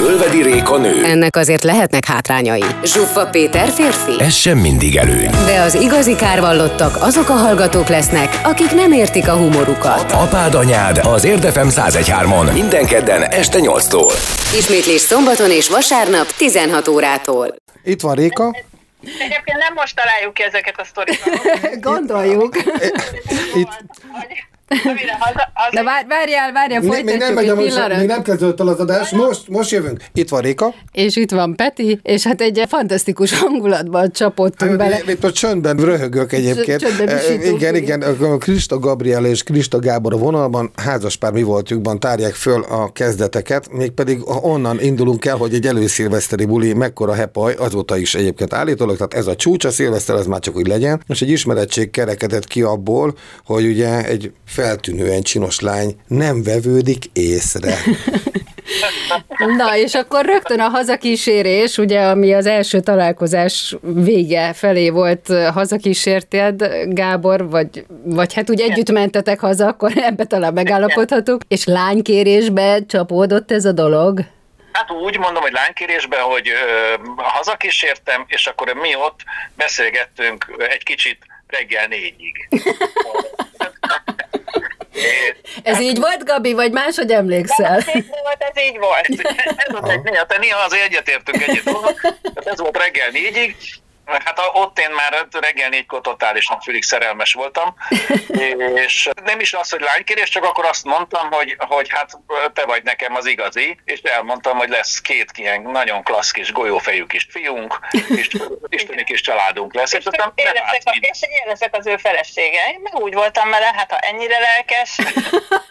Ölvedi 0.00 0.42
Réka 0.42 0.78
nő. 0.78 1.04
Ennek 1.04 1.36
azért 1.36 1.62
lehetnek 1.62 2.04
hátrányai. 2.04 2.64
Zsuffa 2.84 3.26
Péter 3.26 3.68
férfi. 3.68 4.20
Ez 4.22 4.34
sem 4.34 4.58
mindig 4.58 4.96
előny. 4.96 5.30
De 5.46 5.60
az 5.60 5.74
igazi 5.74 6.16
kárvallottak 6.16 6.96
azok 7.02 7.28
a 7.28 7.32
hallgatók 7.32 7.88
lesznek, 7.88 8.40
akik 8.44 8.70
nem 8.70 8.92
értik 8.92 9.28
a 9.28 9.36
humorukat. 9.36 10.12
Apád 10.12 10.54
anyád 10.54 10.98
az 10.98 11.24
Érdefem 11.24 11.68
1013-on 11.70 12.52
minden 12.52 12.86
kedden 12.86 13.22
este 13.22 13.58
8-tól. 13.62 14.12
Ismétlés 14.58 15.00
szombaton 15.00 15.50
és 15.50 15.68
vasárnap 15.68 16.26
16 16.26 16.88
órától. 16.88 17.54
Itt 17.84 18.00
van 18.00 18.14
Réka. 18.14 18.56
Egyébként 19.02 19.58
nem 19.58 19.72
most 19.74 19.96
találjuk 19.96 20.34
ki 20.34 20.42
ezeket 20.42 20.74
a 20.80 20.84
sztorikat. 20.84 21.40
Gondoljuk. 21.90 22.56
Itt, 23.54 23.84
Na 25.70 25.82
vár, 25.84 26.06
várjál, 26.08 26.52
várjál, 26.52 26.80
folytatjuk 26.80 27.06
még 27.06 27.18
nem, 27.18 27.38
egy 27.38 27.52
pillanat. 27.52 27.98
Még 27.98 28.06
nem 28.06 28.22
kezdődött 28.22 28.60
az 28.60 28.78
adás, 28.78 29.10
most, 29.10 29.48
most 29.48 29.70
jövünk. 29.70 30.00
Itt 30.12 30.28
van 30.28 30.40
Réka. 30.40 30.74
És 30.92 31.16
itt 31.16 31.30
van 31.30 31.56
Peti, 31.56 32.00
és 32.02 32.26
hát 32.26 32.40
egy 32.40 32.62
fantasztikus 32.68 33.38
hangulatban 33.38 34.12
csapottunk 34.12 34.70
hát, 34.70 34.78
bele. 34.78 35.00
Itt 35.06 35.24
a 35.24 35.32
csöndben 35.32 35.76
röhögök 35.76 36.32
egyébként. 36.32 36.80
Csöndben 36.80 37.18
igen, 37.54 37.74
igen, 37.74 38.04
Krista 38.38 38.78
Gabriel 38.78 39.26
és 39.26 39.42
Krista 39.42 39.78
Gábor 39.78 40.12
a 40.12 40.16
vonalban, 40.16 40.70
házaspár 40.76 41.32
mi 41.32 41.42
voltjukban 41.42 42.00
tárják 42.00 42.34
föl 42.34 42.62
a 42.62 42.92
kezdeteket, 42.92 43.72
mégpedig 43.72 44.18
onnan 44.42 44.80
indulunk 44.80 45.24
el, 45.24 45.36
hogy 45.36 45.54
egy 45.54 45.66
előszilveszteri 45.66 46.44
buli 46.44 46.72
mekkora 46.72 47.14
hepaj, 47.14 47.54
azóta 47.58 47.96
is 47.96 48.14
egyébként 48.14 48.52
állítólag, 48.52 48.96
tehát 48.96 49.14
ez 49.14 49.26
a 49.26 49.36
csúcs, 49.36 49.64
a 49.64 49.70
szilveszter 49.70 50.16
az 50.16 50.26
már 50.26 50.40
csak 50.40 50.56
úgy 50.56 50.66
legyen, 50.66 51.02
és 51.08 51.22
egy 51.22 51.30
ismeretség 51.30 51.90
kerekedett 51.90 52.46
ki 52.46 52.62
abból, 52.62 53.14
hogy 53.44 53.64
ugye 53.66 54.04
egy 54.04 54.32
feltűnően 54.60 55.22
csinos 55.22 55.60
lány 55.60 56.00
nem 56.06 56.42
vevődik 56.42 57.04
észre. 57.12 57.74
Na, 59.56 59.76
és 59.76 59.94
akkor 59.94 60.24
rögtön 60.24 60.60
a 60.60 60.68
hazakísérés, 60.68 61.78
ugye, 61.78 62.00
ami 62.00 62.32
az 62.32 62.46
első 62.46 62.80
találkozás 62.80 63.76
vége 63.82 64.52
felé 64.52 64.90
volt, 64.90 65.28
hazakísérted, 65.52 66.62
Gábor, 66.86 67.50
vagy, 67.50 67.84
vagy 68.04 68.34
hát 68.34 68.50
úgy 68.50 68.60
együtt 68.60 68.90
mentetek 68.90 69.40
haza, 69.40 69.66
akkor 69.66 69.92
ebbe 70.10 70.24
talán 70.24 70.52
megállapodhatunk, 70.52 71.42
és 71.48 71.64
lánykérésbe 71.64 72.86
csapódott 72.86 73.50
ez 73.52 73.64
a 73.64 73.72
dolog? 73.72 74.20
Hát 74.72 74.90
úgy 74.90 75.18
mondom, 75.18 75.42
hogy 75.42 75.52
lánykérésben, 75.52 76.20
hogy 76.20 76.48
ö, 76.48 76.94
hazakísértem, 77.16 78.24
és 78.28 78.46
akkor 78.46 78.72
mi 78.72 78.94
ott 78.94 79.20
beszélgettünk 79.56 80.46
egy 80.70 80.82
kicsit 80.82 81.18
reggel 81.46 81.86
négyig. 81.86 82.48
Ez 85.62 85.80
így 85.80 85.98
volt, 85.98 86.24
Gabi, 86.24 86.52
vagy 86.52 86.72
máshogy 86.72 87.10
emlékszel? 87.10 87.76
Ez 87.76 87.94
így 87.94 88.08
volt, 88.08 88.52
ez 88.54 88.62
így 88.62 88.78
volt. 88.78 89.06
Ez 89.66 89.70
volt 89.70 89.90
egy 89.90 90.02
néha, 90.02 90.26
néha 90.40 90.64
azért 90.64 90.84
egyetértünk 90.84 91.42
egyet. 91.42 91.68
Ez 92.52 92.58
volt 92.60 92.76
reggel 92.76 93.10
négyig, 93.10 93.56
Hát 94.10 94.40
ott 94.52 94.78
én 94.78 94.90
már 94.90 95.26
reggel 95.40 95.68
négykor 95.68 96.00
totálisan 96.00 96.60
fülig 96.60 96.82
szerelmes 96.82 97.32
voltam, 97.32 97.74
és 98.84 99.08
nem 99.24 99.40
is 99.40 99.52
az, 99.52 99.70
hogy 99.70 99.80
lánykérés, 99.80 100.28
csak 100.28 100.44
akkor 100.44 100.64
azt 100.64 100.84
mondtam, 100.84 101.30
hogy, 101.30 101.56
hogy 101.58 101.88
hát 101.90 102.10
te 102.52 102.64
vagy 102.64 102.82
nekem 102.82 103.14
az 103.14 103.26
igazi, 103.26 103.78
és 103.84 104.00
elmondtam, 104.02 104.56
hogy 104.56 104.68
lesz 104.68 105.00
két 105.00 105.30
ilyen 105.34 105.62
nagyon 105.62 106.02
klassz 106.02 106.30
kis 106.30 106.52
golyófejű 106.52 107.06
kis 107.06 107.26
fiunk, 107.30 107.78
és 108.08 108.28
isteni 108.68 109.04
kis 109.04 109.20
családunk 109.20 109.74
lesz. 109.74 109.92
És, 109.92 110.04
aztán 110.04 110.32
én 110.34 110.44
leszek, 110.44 110.82
a, 110.84 110.98
és 111.00 111.22
én 111.22 111.44
leszek 111.46 111.76
az 111.76 111.86
ő 111.86 111.96
felesége. 111.96 112.60
Én 112.72 112.80
meg 112.82 112.94
úgy 112.94 113.14
voltam 113.14 113.50
vele, 113.50 113.72
hát 113.76 113.90
ha 113.90 113.98
ennyire 113.98 114.38
lelkes. 114.38 114.98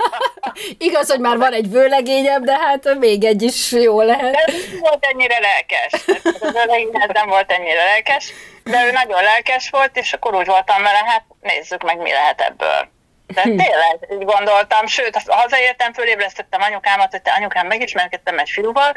Igaz, 0.87 1.09
hogy 1.09 1.19
már 1.19 1.37
van 1.37 1.53
egy 1.53 1.69
vőlegényem, 1.69 2.43
de 2.45 2.57
hát 2.57 2.95
még 2.99 3.23
egy 3.23 3.41
is 3.41 3.71
jó 3.71 4.01
lehet. 4.01 4.31
De 4.33 4.51
nem 4.71 4.79
volt 4.79 5.05
ennyire 5.05 5.39
lelkes. 5.39 5.91
Az 6.23 6.51
vőlegényem 6.51 7.09
nem 7.13 7.27
volt 7.27 7.51
ennyire 7.51 7.83
lelkes 7.83 8.28
de 8.63 8.85
ő 8.85 8.91
nagyon 8.91 9.23
lelkes 9.23 9.69
volt, 9.69 9.97
és 9.97 10.13
akkor 10.13 10.35
úgy 10.35 10.47
voltam 10.47 10.83
vele, 10.83 11.03
hát 11.05 11.23
nézzük 11.41 11.83
meg, 11.83 11.97
mi 11.97 12.11
lehet 12.11 12.41
ebből. 12.41 12.89
De 13.27 13.41
hm. 13.41 13.57
tényleg 13.57 14.07
így 14.11 14.25
gondoltam, 14.25 14.87
sőt, 14.87 15.21
hazaértem, 15.27 15.93
fölébresztettem 15.93 16.61
anyukámat, 16.61 17.11
hogy 17.11 17.21
te 17.21 17.31
anyukám 17.31 17.67
megismerkedtem 17.67 18.39
egy 18.39 18.49
fiúval, 18.49 18.93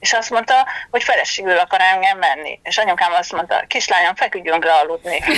és 0.00 0.12
azt 0.12 0.30
mondta, 0.30 0.66
hogy 0.90 1.02
feleségül 1.02 1.58
akar 1.58 1.80
engem 1.80 2.18
menni. 2.18 2.60
És 2.62 2.78
anyukám 2.78 3.12
azt 3.12 3.32
mondta, 3.32 3.64
kislányom, 3.66 4.14
feküdjünk 4.14 4.64
le 4.64 4.72
aludni. 4.72 5.22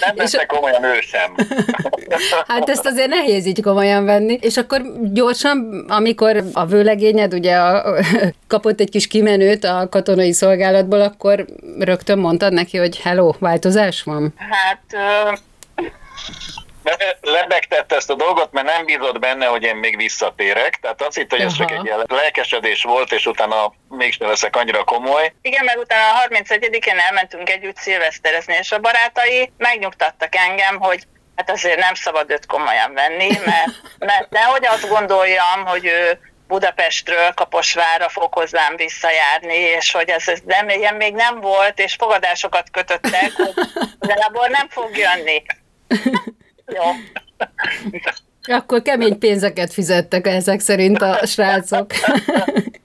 Nem 0.00 0.14
vette 0.16 0.46
komolyan 0.46 0.84
ő 0.84 1.00
sem. 1.00 1.34
Hát 2.46 2.68
ezt 2.68 2.86
azért 2.86 3.08
nehéz 3.08 3.46
így 3.46 3.62
komolyan 3.62 4.04
venni. 4.04 4.38
És 4.40 4.56
akkor 4.56 4.82
gyorsan, 5.02 5.84
amikor 5.88 6.44
a 6.52 6.66
vőlegényed 6.66 7.34
ugye 7.34 7.56
a, 7.56 7.94
kapott 8.48 8.80
egy 8.80 8.90
kis 8.90 9.06
kimenőt 9.06 9.64
a 9.64 9.86
katonai 9.90 10.32
szolgálatból, 10.32 11.00
akkor 11.00 11.44
rögtön 11.78 12.18
mondtad 12.18 12.52
neki, 12.52 12.76
hogy 12.76 13.00
hello, 13.00 13.32
változás 13.38 14.02
van? 14.02 14.34
Hát 14.36 14.82
lebegtette 17.20 17.96
ezt 17.96 18.10
a 18.10 18.14
dolgot, 18.14 18.52
mert 18.52 18.66
nem 18.66 18.84
bízott 18.84 19.18
benne, 19.18 19.46
hogy 19.46 19.62
én 19.62 19.76
még 19.76 19.96
visszatérek. 19.96 20.78
Tehát 20.80 21.02
azt 21.02 21.16
hitt, 21.16 21.30
hogy 21.30 21.40
ez 21.40 21.52
csak 21.52 21.70
egy 21.70 21.84
ilyen 21.84 22.04
lelkesedés 22.08 22.82
volt, 22.82 23.12
és 23.12 23.26
utána 23.26 23.72
mégsem 23.88 24.28
leszek 24.28 24.56
annyira 24.56 24.84
komoly. 24.84 25.34
Igen, 25.42 25.64
mert 25.64 25.78
utána 25.78 26.18
a 26.18 26.28
31-én 26.28 26.98
elmentünk 26.98 27.50
együtt 27.50 27.76
szilveszterezni, 27.76 28.54
és 28.60 28.72
a 28.72 28.78
barátai 28.78 29.52
megnyugtattak 29.56 30.34
engem, 30.36 30.80
hogy 30.80 31.06
hát 31.36 31.50
azért 31.50 31.78
nem 31.78 31.94
szabad 31.94 32.30
őt 32.30 32.46
komolyan 32.46 32.94
venni, 32.94 33.28
mert, 33.44 33.70
mert 33.98 34.30
nehogy 34.30 34.66
azt 34.66 34.88
gondoljam, 34.88 35.64
hogy 35.64 35.86
ő 35.86 36.20
Budapestről 36.48 37.32
Kaposvára 37.34 38.08
fog 38.08 38.34
hozzám 38.34 38.76
visszajárni, 38.76 39.54
és 39.54 39.92
hogy 39.92 40.08
ez, 40.08 40.28
ez 40.28 40.40
nem, 40.44 40.68
ilyen 40.68 40.94
még 40.94 41.14
nem 41.14 41.40
volt, 41.40 41.78
és 41.78 41.94
fogadásokat 41.98 42.70
kötöttek, 42.70 43.32
hogy 43.32 43.54
Gábor 44.14 44.48
nem 44.48 44.68
fog 44.68 44.96
jönni. 44.96 45.42
Jó. 46.74 46.82
Akkor 48.54 48.82
kemény 48.82 49.18
pénzeket 49.18 49.72
fizettek 49.72 50.26
ezek 50.26 50.60
szerint 50.60 51.02
a 51.02 51.26
srácok. 51.26 51.92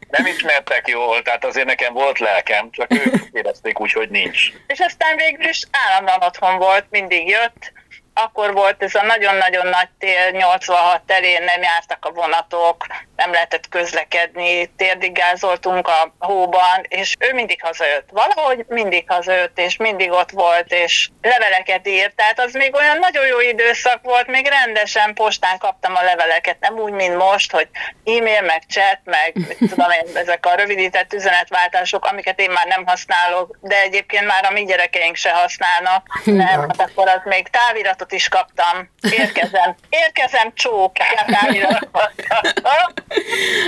Nem 0.09 0.25
ismertek 0.25 0.87
jól, 0.87 1.21
tehát 1.21 1.45
azért 1.45 1.65
nekem 1.65 1.93
volt 1.93 2.19
lelkem, 2.19 2.71
csak 2.71 2.93
ők 2.93 3.13
érezték 3.31 3.79
úgy, 3.79 3.91
hogy 3.91 4.09
nincs. 4.09 4.51
És 4.67 4.79
aztán 4.79 5.15
végül 5.15 5.45
is 5.45 5.63
állandóan 5.71 6.23
otthon 6.23 6.57
volt, 6.57 6.85
mindig 6.89 7.27
jött, 7.27 7.73
akkor 8.17 8.53
volt 8.53 8.83
ez 8.83 8.95
a 8.95 9.03
nagyon-nagyon 9.03 9.67
nagy 9.67 9.89
tél, 9.99 10.29
86 10.31 11.01
terén 11.01 11.43
nem 11.43 11.61
jártak 11.61 12.05
a 12.05 12.11
vonatok, 12.11 12.85
nem 13.15 13.31
lehetett 13.31 13.69
közlekedni, 13.69 14.71
térdigázoltunk 14.77 15.87
a 15.87 16.13
hóban, 16.19 16.81
és 16.87 17.15
ő 17.19 17.33
mindig 17.33 17.61
hazajött. 17.61 18.09
Valahogy 18.11 18.65
mindig 18.67 19.03
hazajött, 19.07 19.59
és 19.59 19.77
mindig 19.77 20.11
ott 20.11 20.31
volt, 20.31 20.71
és 20.71 21.09
leveleket 21.21 21.87
írt. 21.87 22.15
Tehát 22.15 22.39
az 22.39 22.53
még 22.53 22.75
olyan 22.75 22.97
nagyon 22.97 23.25
jó 23.25 23.39
időszak 23.39 23.99
volt, 24.03 24.27
még 24.27 24.47
rendesen 24.47 25.13
postán 25.13 25.57
kaptam 25.57 25.95
a 25.95 26.03
leveleket, 26.03 26.59
nem 26.59 26.79
úgy, 26.79 26.91
mint 26.91 27.17
most, 27.17 27.51
hogy 27.51 27.67
e-mail, 28.05 28.41
meg 28.41 28.63
chat, 28.69 28.99
meg 29.03 29.33
tudom 29.59 29.91
én, 29.91 30.17
ezek 30.23 30.45
a 30.45 30.55
rövidített 30.55 31.13
üzenetváltások, 31.13 32.05
amiket 32.05 32.39
én 32.39 32.51
már 32.51 32.67
nem 32.67 32.85
használok, 32.85 33.57
de 33.61 33.81
egyébként 33.81 34.25
már 34.25 34.45
a 34.45 34.51
mi 34.51 34.65
gyerekeink 34.65 35.15
se 35.15 35.31
használnak. 35.31 36.21
Nem, 36.23 36.59
hát 36.59 36.81
akkor 36.89 37.07
az 37.07 37.21
még 37.23 37.47
táviratot 37.47 38.04
is 38.11 38.27
kaptam. 38.27 38.89
Érkezem, 39.01 39.75
érkezem 39.89 40.51
csók. 40.53 40.91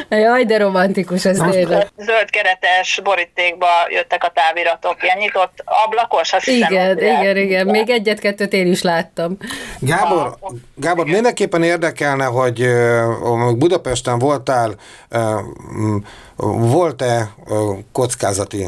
Jaj, 0.10 0.44
de 0.44 0.58
romantikus 0.58 1.26
ez 1.26 1.38
tényleg. 1.52 1.88
Zöld 1.98 2.30
keretes 2.30 3.00
borítékba 3.04 3.68
jöttek 3.90 4.24
a 4.24 4.32
táviratok, 4.34 5.04
ilyen 5.04 5.18
nyitott 5.18 5.64
ablakos, 5.86 6.34
azt 6.34 6.48
Igen, 6.48 6.68
hiszem, 6.68 6.98
igen, 6.98 7.20
igen, 7.22 7.38
igen. 7.38 7.68
Még 7.68 7.90
egyet-kettőt 7.90 8.54
én 8.54 8.68
is 8.68 8.82
láttam. 8.82 9.38
Gábor, 9.80 10.38
Gábor 10.76 11.06
mindenképpen 11.06 11.64
érdekelne, 11.64 12.26
hogy 12.26 12.68
Budapesten 13.58 14.20
voltál, 14.20 14.76
volt-e 16.58 17.30
kockázati 17.92 18.68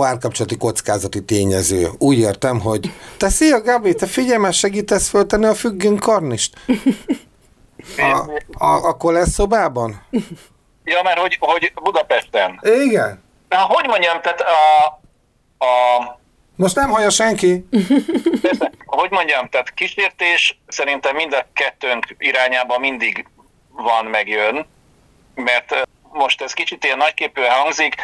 párkapcsolati 0.00 0.56
kockázati 0.56 1.24
tényező. 1.24 1.88
Úgy 1.98 2.18
értem, 2.18 2.60
hogy 2.60 2.92
te 3.16 3.28
szia 3.28 3.60
Gabi, 3.60 3.94
te 3.94 4.06
figyelj, 4.06 4.38
mert 4.38 4.54
segítesz 4.54 5.08
föltenni 5.08 5.46
a 5.46 5.54
függőn 5.54 5.96
karnist. 5.96 6.54
A, 7.96 8.30
a, 8.64 8.88
akkor 8.88 9.12
lesz 9.12 9.32
szobában? 9.32 10.06
Ja, 10.84 11.02
mert 11.02 11.18
hogy, 11.18 11.36
hogy 11.40 11.72
Budapesten. 11.82 12.60
Igen. 12.62 13.22
Na, 13.48 13.56
hogy 13.56 13.86
mondjam, 13.86 14.20
tehát 14.20 14.40
a, 14.40 14.84
a 15.64 15.68
most 16.56 16.74
nem 16.74 16.90
hallja 16.90 17.10
senki. 17.10 17.68
Persze, 18.42 18.70
hogy 18.86 19.10
mondjam, 19.10 19.48
tehát 19.48 19.74
kísértés 19.74 20.60
szerintem 20.68 21.16
mind 21.16 21.32
a 21.32 21.46
kettőnk 21.52 22.14
irányában 22.18 22.80
mindig 22.80 23.26
van, 23.68 24.04
megjön, 24.04 24.66
mert 25.34 25.88
most 26.12 26.42
ez 26.42 26.52
kicsit 26.52 26.84
ilyen 26.84 26.96
nagyképűen 26.96 27.50
hangzik, 27.50 27.94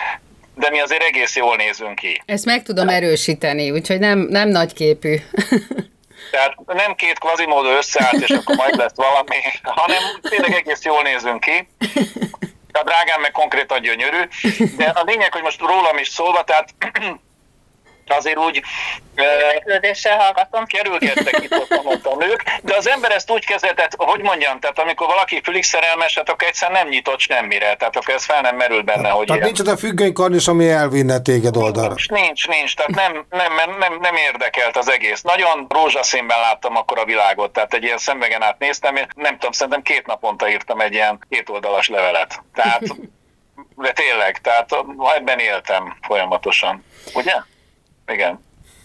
de 0.56 0.70
mi 0.70 0.80
azért 0.80 1.02
egész 1.02 1.36
jól 1.36 1.56
nézünk 1.56 1.94
ki. 1.94 2.22
Ezt 2.26 2.44
meg 2.44 2.62
tudom 2.62 2.88
erősíteni, 2.88 3.70
úgyhogy 3.70 3.98
nem, 3.98 4.18
nem 4.18 4.48
nagyképű. 4.48 5.16
Tehát 6.30 6.54
nem 6.66 6.94
két 6.94 7.18
kvazimódó 7.18 7.68
összeállt, 7.76 8.22
és 8.22 8.30
akkor 8.30 8.56
majd 8.56 8.76
lesz 8.76 8.94
valami, 8.94 9.36
hanem 9.62 10.02
tényleg 10.20 10.52
egész 10.54 10.84
jól 10.84 11.02
nézünk 11.02 11.40
ki. 11.40 11.68
A 12.72 12.82
drágám 12.82 13.20
meg 13.20 13.30
konkrétan 13.30 13.80
gyönyörű, 13.80 14.22
de 14.76 14.84
a 14.84 15.02
lényeg, 15.06 15.32
hogy 15.32 15.42
most 15.42 15.60
rólam 15.60 15.98
is 15.98 16.08
szólva, 16.08 16.44
tehát 16.44 16.74
azért 18.14 18.38
úgy 18.38 18.62
Érdeklődéssel 19.16 20.18
hallgatom. 20.18 20.64
kerülgettek 20.64 21.42
itt 21.42 21.54
ott 21.84 22.06
a 22.06 22.16
nők, 22.16 22.42
de 22.62 22.76
az 22.76 22.88
ember 22.88 23.10
ezt 23.10 23.30
úgy 23.30 23.44
kezeltet, 23.44 23.94
hogy 23.96 24.20
mondjam, 24.20 24.60
tehát 24.60 24.78
amikor 24.78 25.06
valaki 25.06 25.40
fülig 25.44 25.62
szerelmes, 25.64 26.14
hát 26.14 26.28
akkor 26.28 26.48
egyszerűen 26.48 26.80
nem 26.80 26.88
nyitott 26.88 27.18
semmire, 27.18 27.76
tehát 27.76 27.96
akkor 27.96 28.14
ez 28.14 28.24
fel 28.24 28.40
nem 28.40 28.56
merül 28.56 28.82
benne, 28.82 29.08
hogy 29.08 29.26
Tehát 29.26 29.42
ilyen. 29.42 29.52
nincs 29.54 29.60
az 29.60 29.68
a 29.68 29.76
függöny 29.76 30.12
karnis, 30.12 30.48
ami 30.48 30.70
elvinne 30.70 31.20
téged 31.20 31.56
oldalra. 31.56 31.88
Nincs, 31.88 32.08
nincs, 32.08 32.48
nincs, 32.48 32.74
tehát 32.76 32.94
nem, 32.94 33.26
nem, 33.30 33.76
nem, 33.78 33.98
nem 34.00 34.14
érdekelt 34.16 34.76
az 34.76 34.90
egész. 34.90 35.22
Nagyon 35.22 35.66
rózsaszínben 35.68 36.40
láttam 36.40 36.76
akkor 36.76 36.98
a 36.98 37.04
világot, 37.04 37.52
tehát 37.52 37.74
egy 37.74 37.82
ilyen 37.82 37.98
szemvegen 37.98 38.42
át 38.42 38.58
néztem, 38.58 38.96
én 38.96 39.06
nem 39.14 39.32
tudom, 39.32 39.52
szerintem 39.52 39.82
két 39.82 40.06
naponta 40.06 40.50
írtam 40.50 40.80
egy 40.80 40.92
ilyen 40.92 41.18
kétoldalas 41.30 41.88
levelet. 41.88 42.42
Tehát, 42.54 42.82
de 43.84 43.92
tényleg, 43.92 44.40
tehát 44.40 44.76
ebben 45.16 45.38
éltem 45.38 45.96
folyamatosan, 46.02 46.84
ugye? 47.14 47.34
Igen. 48.12 48.38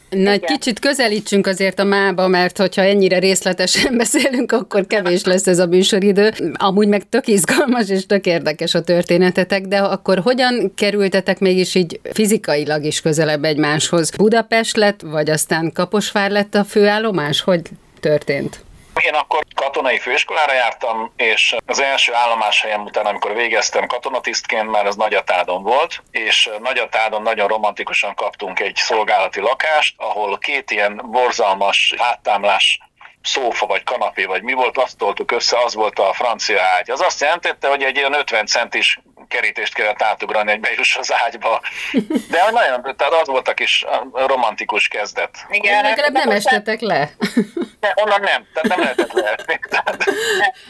Na, 0.09 0.29
egy 0.31 0.43
kicsit 0.43 0.79
közelítsünk 0.79 1.47
azért 1.47 1.79
a 1.79 1.83
mába, 1.83 2.27
mert 2.27 2.57
hogyha 2.57 2.81
ennyire 2.81 3.19
részletesen 3.19 3.97
beszélünk, 3.97 4.51
akkor 4.51 4.87
kevés 4.87 5.23
lesz 5.23 5.47
ez 5.47 5.59
a 5.59 5.65
műsoridő. 5.65 6.31
Amúgy 6.53 6.87
meg 6.87 7.09
tök 7.09 7.27
izgalmas 7.27 7.89
és 7.89 8.05
tök 8.05 8.25
érdekes 8.25 8.73
a 8.73 8.81
történetetek, 8.81 9.61
de 9.61 9.77
akkor 9.77 10.19
hogyan 10.19 10.71
kerültetek 10.75 11.39
mégis 11.39 11.75
így 11.75 11.99
fizikailag 12.03 12.83
is 12.83 13.01
közelebb 13.01 13.43
egymáshoz? 13.43 14.09
Budapest 14.09 14.75
lett, 14.75 15.01
vagy 15.01 15.29
aztán 15.29 15.71
Kaposvár 15.73 16.31
lett 16.31 16.55
a 16.55 16.63
főállomás? 16.63 17.41
Hogy 17.41 17.61
történt? 17.99 18.63
Én 18.99 19.13
akkor 19.13 19.43
katonai 19.55 19.99
főiskolára 19.99 20.53
jártam, 20.53 21.13
és 21.15 21.55
az 21.65 21.79
első 21.79 22.13
helyem 22.61 22.81
után, 22.81 23.05
amikor 23.05 23.33
végeztem 23.33 23.87
katonatisztként, 23.87 24.69
már 24.69 24.85
az 24.85 24.95
Nagyatádon 24.95 25.63
volt, 25.63 26.03
és 26.11 26.49
Nagyatádon 26.59 27.21
nagyon 27.21 27.47
romantikusan 27.47 28.15
kaptunk 28.15 28.59
egy 28.59 28.75
szolgálati 28.75 29.39
lakást, 29.39 29.95
ahol 29.97 30.37
két 30.37 30.71
ilyen 30.71 31.01
borzalmas 31.05 31.93
háttámlás 31.97 32.79
szófa 33.23 33.65
vagy 33.65 33.83
kanapé 33.83 34.25
vagy 34.25 34.43
mi 34.43 34.53
volt, 34.53 34.77
azt 34.77 34.97
toltuk 34.97 35.31
össze, 35.31 35.57
az 35.57 35.73
volt 35.73 35.99
a 35.99 36.13
francia 36.13 36.61
ágy. 36.61 36.91
Az 36.91 37.01
azt 37.01 37.21
jelentette, 37.21 37.67
hogy 37.67 37.83
egy 37.83 37.95
ilyen 37.95 38.13
50 38.13 38.45
centis 38.45 38.99
kerítést 39.31 39.73
kellett 39.73 40.01
átugrani, 40.01 40.49
hogy 40.51 40.59
bejuss 40.59 40.97
az 40.97 41.13
ágyba. 41.25 41.61
De 42.29 42.51
nagyon, 42.51 42.95
tehát 42.97 43.13
az 43.21 43.27
volt 43.27 43.47
a 43.47 43.53
kis 43.53 43.85
romantikus 44.13 44.87
kezdet. 44.87 45.37
Igen, 45.49 45.83
legalább 45.83 46.13
nem 46.13 46.29
estetek 46.29 46.79
le. 46.79 47.11
De 47.79 47.93
onnan 47.95 48.21
nem, 48.21 48.47
tehát 48.53 48.67
nem 48.67 48.79
lehetett 48.79 49.11
le. 49.13 49.35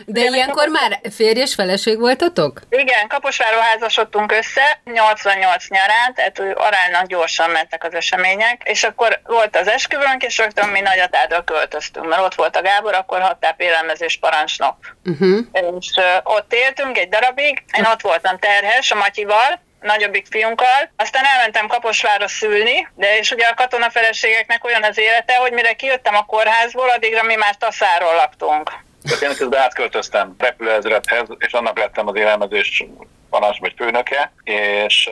De 0.05 0.21
ilyenkor 0.21 0.67
már 0.67 0.99
férj 1.15 1.39
és 1.39 1.53
feleség 1.53 1.99
voltatok? 1.99 2.61
Igen, 2.69 3.07
Kaposváron 3.07 3.61
házasodtunk 3.61 4.31
össze, 4.31 4.81
88 4.83 5.67
nyarán, 5.67 6.13
tehát 6.13 6.39
aránylag 6.55 7.07
gyorsan 7.07 7.49
mentek 7.49 7.83
az 7.83 7.93
események, 7.93 8.61
és 8.63 8.83
akkor 8.83 9.19
volt 9.23 9.55
az 9.55 9.67
esküvőnk, 9.67 10.23
és 10.23 10.37
rögtön 10.37 10.69
mi 10.69 10.79
Nagyatádra 10.79 11.43
költöztünk, 11.43 12.07
mert 12.07 12.21
ott 12.21 12.35
volt 12.35 12.55
a 12.55 12.61
Gábor, 12.61 12.93
akkor 12.93 13.21
hattáp 13.21 13.61
élelmezés 13.61 14.17
parancsnok. 14.17 14.77
Uh-huh. 15.05 15.39
És 15.51 15.91
ott 16.23 16.53
éltünk 16.53 16.97
egy 16.97 17.09
darabig, 17.09 17.63
én 17.77 17.85
ott 17.85 18.01
voltam 18.01 18.39
terhes 18.51 18.91
a 18.91 18.95
Matyival, 18.95 19.59
nagyobbik 19.81 20.25
fiunkkal. 20.29 20.91
Aztán 20.95 21.23
elmentem 21.25 21.67
Kaposvára 21.67 22.27
szülni, 22.27 22.87
de 22.95 23.17
és 23.17 23.31
ugye 23.31 23.45
a 23.45 23.53
katonafeleségeknek 23.53 24.63
olyan 24.63 24.83
az 24.83 24.97
élete, 24.97 25.35
hogy 25.35 25.51
mire 25.51 25.73
kijöttem 25.73 26.15
a 26.15 26.25
kórházból, 26.25 26.89
addigra 26.89 27.23
mi 27.23 27.35
már 27.35 27.55
Taszáról 27.55 28.13
laktunk. 28.13 28.71
Tehát 29.03 29.21
én 29.21 29.35
közben 29.35 29.59
átköltöztem 29.59 30.35
repülőezredhez, 30.37 31.27
és 31.37 31.53
annak 31.53 31.77
lettem 31.77 32.07
az 32.07 32.15
élelmezés 32.15 32.83
parancs 33.29 33.59
vagy 33.59 33.73
főnöke, 33.77 34.31
és 34.43 35.09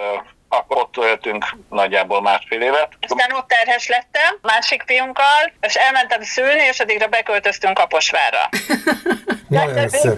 akkor 0.49 0.77
ott 0.77 0.97
öltünk 0.97 1.45
nagyjából 1.69 2.21
másfél 2.21 2.61
évet. 2.61 2.89
Aztán 3.01 3.31
ott 3.31 3.47
terhes 3.47 3.87
lettem, 3.87 4.37
másik 4.41 4.83
fiunkkal, 4.85 5.51
és 5.61 5.75
elmentem 5.75 6.21
szülni, 6.21 6.61
és 6.61 6.79
addigra 6.79 7.07
beköltöztünk 7.07 7.73
Kaposvára. 7.77 8.49
Az, 9.49 10.07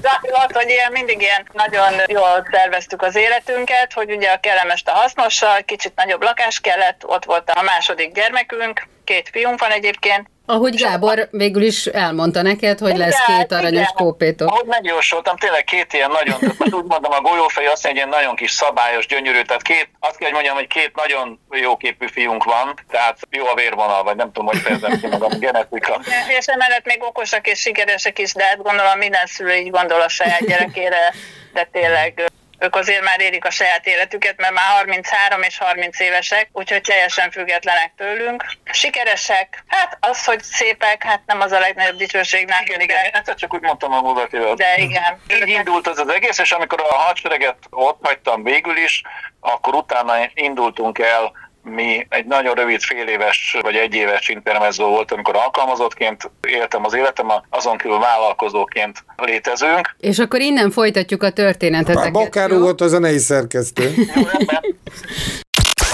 hogy 0.53 0.69
ilyen, 0.69 0.91
mindig 0.91 1.21
ilyen 1.21 1.47
nagyon 1.51 1.93
jól 2.07 2.47
szerveztük 2.51 3.01
az 3.01 3.15
életünket, 3.15 3.93
hogy 3.93 4.11
ugye 4.11 4.31
a 4.31 4.39
kellemest 4.39 4.87
a 4.87 4.91
hasznossal, 4.91 5.63
kicsit 5.65 5.95
nagyobb 5.95 6.21
lakás 6.21 6.59
kellett, 6.59 7.05
ott 7.05 7.25
volt 7.25 7.49
a 7.49 7.61
második 7.61 8.13
gyermekünk, 8.13 8.87
két 9.03 9.29
fiunk 9.29 9.59
van 9.59 9.71
egyébként, 9.71 10.29
ahogy 10.51 10.75
Gábor 10.75 11.27
végül 11.31 11.61
is 11.61 11.85
elmondta 11.85 12.41
neked, 12.41 12.79
hogy 12.79 12.95
igen, 12.95 13.07
lesz 13.07 13.25
két 13.25 13.51
aranyos 13.51 13.89
igen. 13.89 13.93
kópétok. 13.93 14.49
Ahogy 14.49 14.65
megjósoltam, 14.65 15.37
tényleg 15.37 15.63
két 15.63 15.93
ilyen 15.93 16.11
nagyon, 16.11 16.37
most 16.41 16.73
úgy 16.73 16.85
mondom, 16.87 17.11
a 17.11 17.21
golyófej 17.21 17.67
azt 17.67 17.83
mondja, 17.83 18.03
egy 18.03 18.09
nagyon 18.09 18.35
kis 18.35 18.51
szabályos, 18.51 19.05
gyönyörű, 19.05 19.41
tehát 19.41 19.61
két, 19.61 19.89
azt 19.99 20.17
kell, 20.17 20.27
hogy 20.27 20.33
mondjam, 20.33 20.55
hogy 20.55 20.67
két 20.67 20.95
nagyon 20.95 21.39
jó 21.51 21.77
képű 21.77 22.07
fiunk 22.07 22.43
van, 22.43 22.73
tehát 22.89 23.17
jó 23.29 23.45
a 23.45 23.55
vérvonal, 23.55 24.03
vagy 24.03 24.15
nem 24.15 24.31
tudom, 24.31 24.47
hogy 24.47 24.57
fejezem 24.57 24.99
ki 24.99 25.07
magam, 25.07 25.39
genetika. 25.39 26.01
És 26.39 26.45
emellett 26.45 26.85
még 26.85 27.03
okosak 27.03 27.47
és 27.47 27.59
sikeresek 27.59 28.19
is, 28.19 28.33
de 28.33 28.43
hát 28.43 28.61
gondolom 28.61 28.97
minden 28.97 29.25
szülő 29.25 29.55
így 29.55 29.69
gondol 29.69 30.01
a 30.01 30.09
saját 30.09 30.45
gyerekére, 30.45 31.13
de 31.53 31.69
tényleg 31.71 32.31
ők 32.61 32.75
azért 32.75 33.03
már 33.03 33.21
érik 33.21 33.45
a 33.45 33.49
saját 33.49 33.87
életüket, 33.87 34.37
mert 34.37 34.53
már 34.53 34.65
33 34.65 35.41
és 35.41 35.57
30 35.57 35.99
évesek, 35.99 36.49
úgyhogy 36.51 36.81
teljesen 36.81 37.31
függetlenek 37.31 37.93
tőlünk. 37.97 38.45
Sikeresek, 38.71 39.63
hát 39.67 39.97
az, 39.99 40.25
hogy 40.25 40.43
szépek, 40.43 41.03
hát 41.03 41.21
nem 41.25 41.41
az 41.41 41.51
a 41.51 41.59
legnagyobb 41.59 41.95
dicsőség 41.97 42.45
nekünk. 42.45 42.83
Igen, 42.83 42.99
igen, 43.05 43.11
hát 43.13 43.35
csak 43.37 43.53
úgy 43.53 43.61
mondtam 43.61 43.93
a 43.93 44.01
múlvat 44.01 44.55
De 44.55 44.77
igen. 44.77 45.21
Így 45.27 45.47
indult 45.47 45.87
az 45.87 45.99
az 45.99 46.09
egész, 46.09 46.37
és 46.37 46.51
amikor 46.51 46.81
a 46.81 46.93
hadsereget 46.93 47.57
ott 47.69 47.99
hagytam 48.01 48.43
végül 48.43 48.77
is, 48.77 49.01
akkor 49.39 49.73
utána 49.73 50.13
indultunk 50.33 50.99
el 50.99 51.31
mi 51.63 52.05
egy 52.09 52.25
nagyon 52.25 52.53
rövid 52.53 52.81
fél 52.81 53.07
éves 53.07 53.57
vagy 53.61 53.75
egy 53.75 53.93
éves 53.93 54.29
intermezzo 54.29 54.85
volt, 54.85 55.11
amikor 55.11 55.35
alkalmazottként 55.35 56.31
éltem 56.47 56.85
az 56.85 56.93
életem, 56.93 57.27
azon 57.49 57.77
kívül 57.77 57.99
vállalkozóként 57.99 59.03
létezünk. 59.17 59.95
És 59.99 60.19
akkor 60.19 60.39
innen 60.39 60.71
folytatjuk 60.71 61.23
a 61.23 61.29
történetet. 61.29 62.11
Bakáró 62.11 62.59
volt 62.59 62.81
a 62.81 62.87
zenei 62.87 63.17
szerkesztő. 63.17 63.93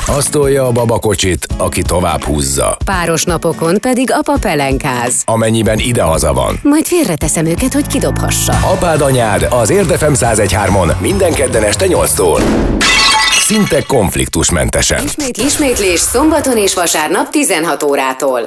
Azt 0.09 0.31
tolja 0.31 0.65
a 0.65 0.71
babakocsit, 0.71 1.47
aki 1.57 1.81
tovább 1.81 2.23
húzza. 2.23 2.77
Páros 2.85 3.23
napokon 3.23 3.79
pedig 3.79 4.11
apa 4.11 4.37
pelenkáz. 4.41 5.21
Amennyiben 5.25 5.79
idehaza 5.79 6.33
van. 6.33 6.59
Majd 6.63 6.85
félreteszem 6.85 7.45
őket, 7.45 7.73
hogy 7.73 7.87
kidobhassa. 7.87 8.53
Apád 8.53 9.01
anyád 9.01 9.47
az 9.49 9.69
Érdefem 9.69 10.13
1013-on 10.15 10.99
minden 10.99 11.33
kedden 11.33 11.63
este 11.63 11.85
8-tól 11.89 12.41
szinte 13.47 13.83
konfliktusmentesen. 13.87 15.03
Ismét, 15.03 15.37
ismétlés 15.37 15.99
szombaton 15.99 16.57
és 16.57 16.73
vasárnap 16.73 17.29
16 17.29 17.83
órától. 17.83 18.41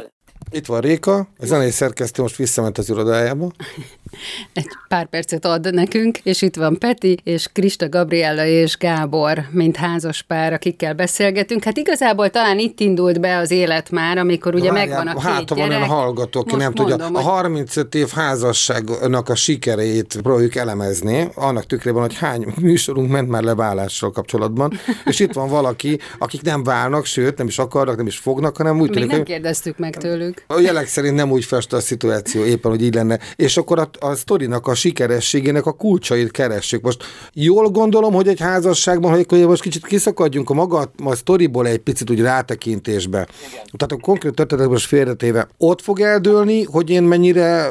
Itt 0.52 0.66
van 0.66 0.80
Réka, 0.80 1.18
a 1.18 1.46
zenei 1.46 1.70
szerkesztő 1.70 2.22
most 2.22 2.36
visszament 2.36 2.78
az 2.78 2.88
irodájába. 2.88 3.50
Egy 4.52 4.66
pár 4.88 5.06
percet 5.06 5.44
ad 5.44 5.74
nekünk, 5.74 6.18
és 6.18 6.42
itt 6.42 6.56
van 6.56 6.78
Peti, 6.78 7.18
és 7.24 7.48
Krista 7.52 7.88
Gabriella 7.88 8.44
és 8.44 8.76
Gábor, 8.76 9.38
mint 9.50 9.76
házas 9.76 10.22
pár, 10.22 10.52
akikkel 10.52 10.94
beszélgetünk. 10.94 11.64
Hát 11.64 11.76
igazából 11.76 12.30
talán 12.30 12.58
itt 12.58 12.80
indult 12.80 13.20
be 13.20 13.36
az 13.36 13.50
élet 13.50 13.90
már, 13.90 14.18
amikor 14.18 14.54
ugye 14.54 14.72
Várjál, 14.72 14.86
megvan 14.86 15.06
a 15.06 15.20
két 15.20 15.22
hát, 15.22 15.54
gyerek. 15.54 15.70
olyan 15.70 15.88
hallgató, 15.88 16.40
aki 16.40 16.56
nem 16.56 16.72
mondom, 16.76 16.98
tudja. 16.98 17.18
A 17.18 17.22
35 17.22 17.94
év 17.94 18.08
házasságnak 18.08 19.28
a 19.28 19.34
sikereit 19.34 20.18
próbáljuk 20.22 20.54
elemezni, 20.54 21.28
annak 21.34 21.66
tükrében, 21.66 22.00
hogy 22.00 22.16
hány 22.16 22.46
műsorunk 22.60 23.10
ment 23.10 23.28
már 23.28 23.42
le 23.42 23.54
vállással 23.54 24.10
kapcsolatban, 24.10 24.72
és 25.04 25.20
itt 25.20 25.32
van 25.32 25.48
valaki, 25.48 25.98
akik 26.18 26.42
nem 26.42 26.62
válnak, 26.62 27.04
sőt, 27.04 27.38
nem 27.38 27.46
is 27.46 27.58
akarnak, 27.58 27.96
nem 27.96 28.06
is 28.06 28.18
fognak, 28.18 28.56
hanem 28.56 28.80
úgy 28.80 28.90
tűnik, 28.90 29.10
nem 29.10 29.22
kérdeztük 29.22 29.78
meg 29.78 29.96
tőlük. 29.96 30.39
A 30.46 30.60
jelek 30.60 30.86
szerint 30.86 31.14
nem 31.14 31.30
úgy 31.30 31.44
fest 31.44 31.72
a 31.72 31.80
szituáció 31.80 32.44
éppen, 32.44 32.70
hogy 32.70 32.82
így 32.82 32.94
lenne. 32.94 33.18
És 33.36 33.56
akkor 33.56 33.78
a, 33.78 33.90
a 33.98 34.14
sztorinak 34.14 34.66
a 34.66 34.74
sikerességének 34.74 35.66
a 35.66 35.72
kulcsait 35.72 36.30
keressük. 36.30 36.82
Most 36.82 37.04
jól 37.32 37.68
gondolom, 37.68 38.12
hogy 38.12 38.28
egy 38.28 38.40
házasságban, 38.40 39.24
hogy 39.28 39.46
most 39.46 39.62
kicsit 39.62 39.86
kiszakadjunk 39.86 40.50
a 40.50 40.54
maga 40.54 40.92
a 41.04 41.14
sztoriból 41.14 41.66
egy 41.66 41.78
picit 41.78 42.10
úgy 42.10 42.20
rátekintésbe. 42.20 43.28
Igen. 43.48 43.64
Tehát 43.76 43.92
a 43.92 43.96
konkrét 43.96 44.34
történetek 44.34 44.70
most 44.70 44.86
félretéve, 44.86 45.48
ott 45.58 45.82
fog 45.82 46.00
eldőlni, 46.00 46.62
hogy 46.62 46.90
én 46.90 47.02
mennyire, 47.02 47.68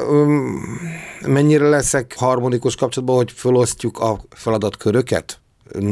mennyire 1.26 1.68
leszek 1.68 2.14
harmonikus 2.16 2.74
kapcsolatban, 2.74 3.16
hogy 3.16 3.32
felosztjuk 3.32 3.98
a 3.98 4.20
feladatköröket? 4.30 5.39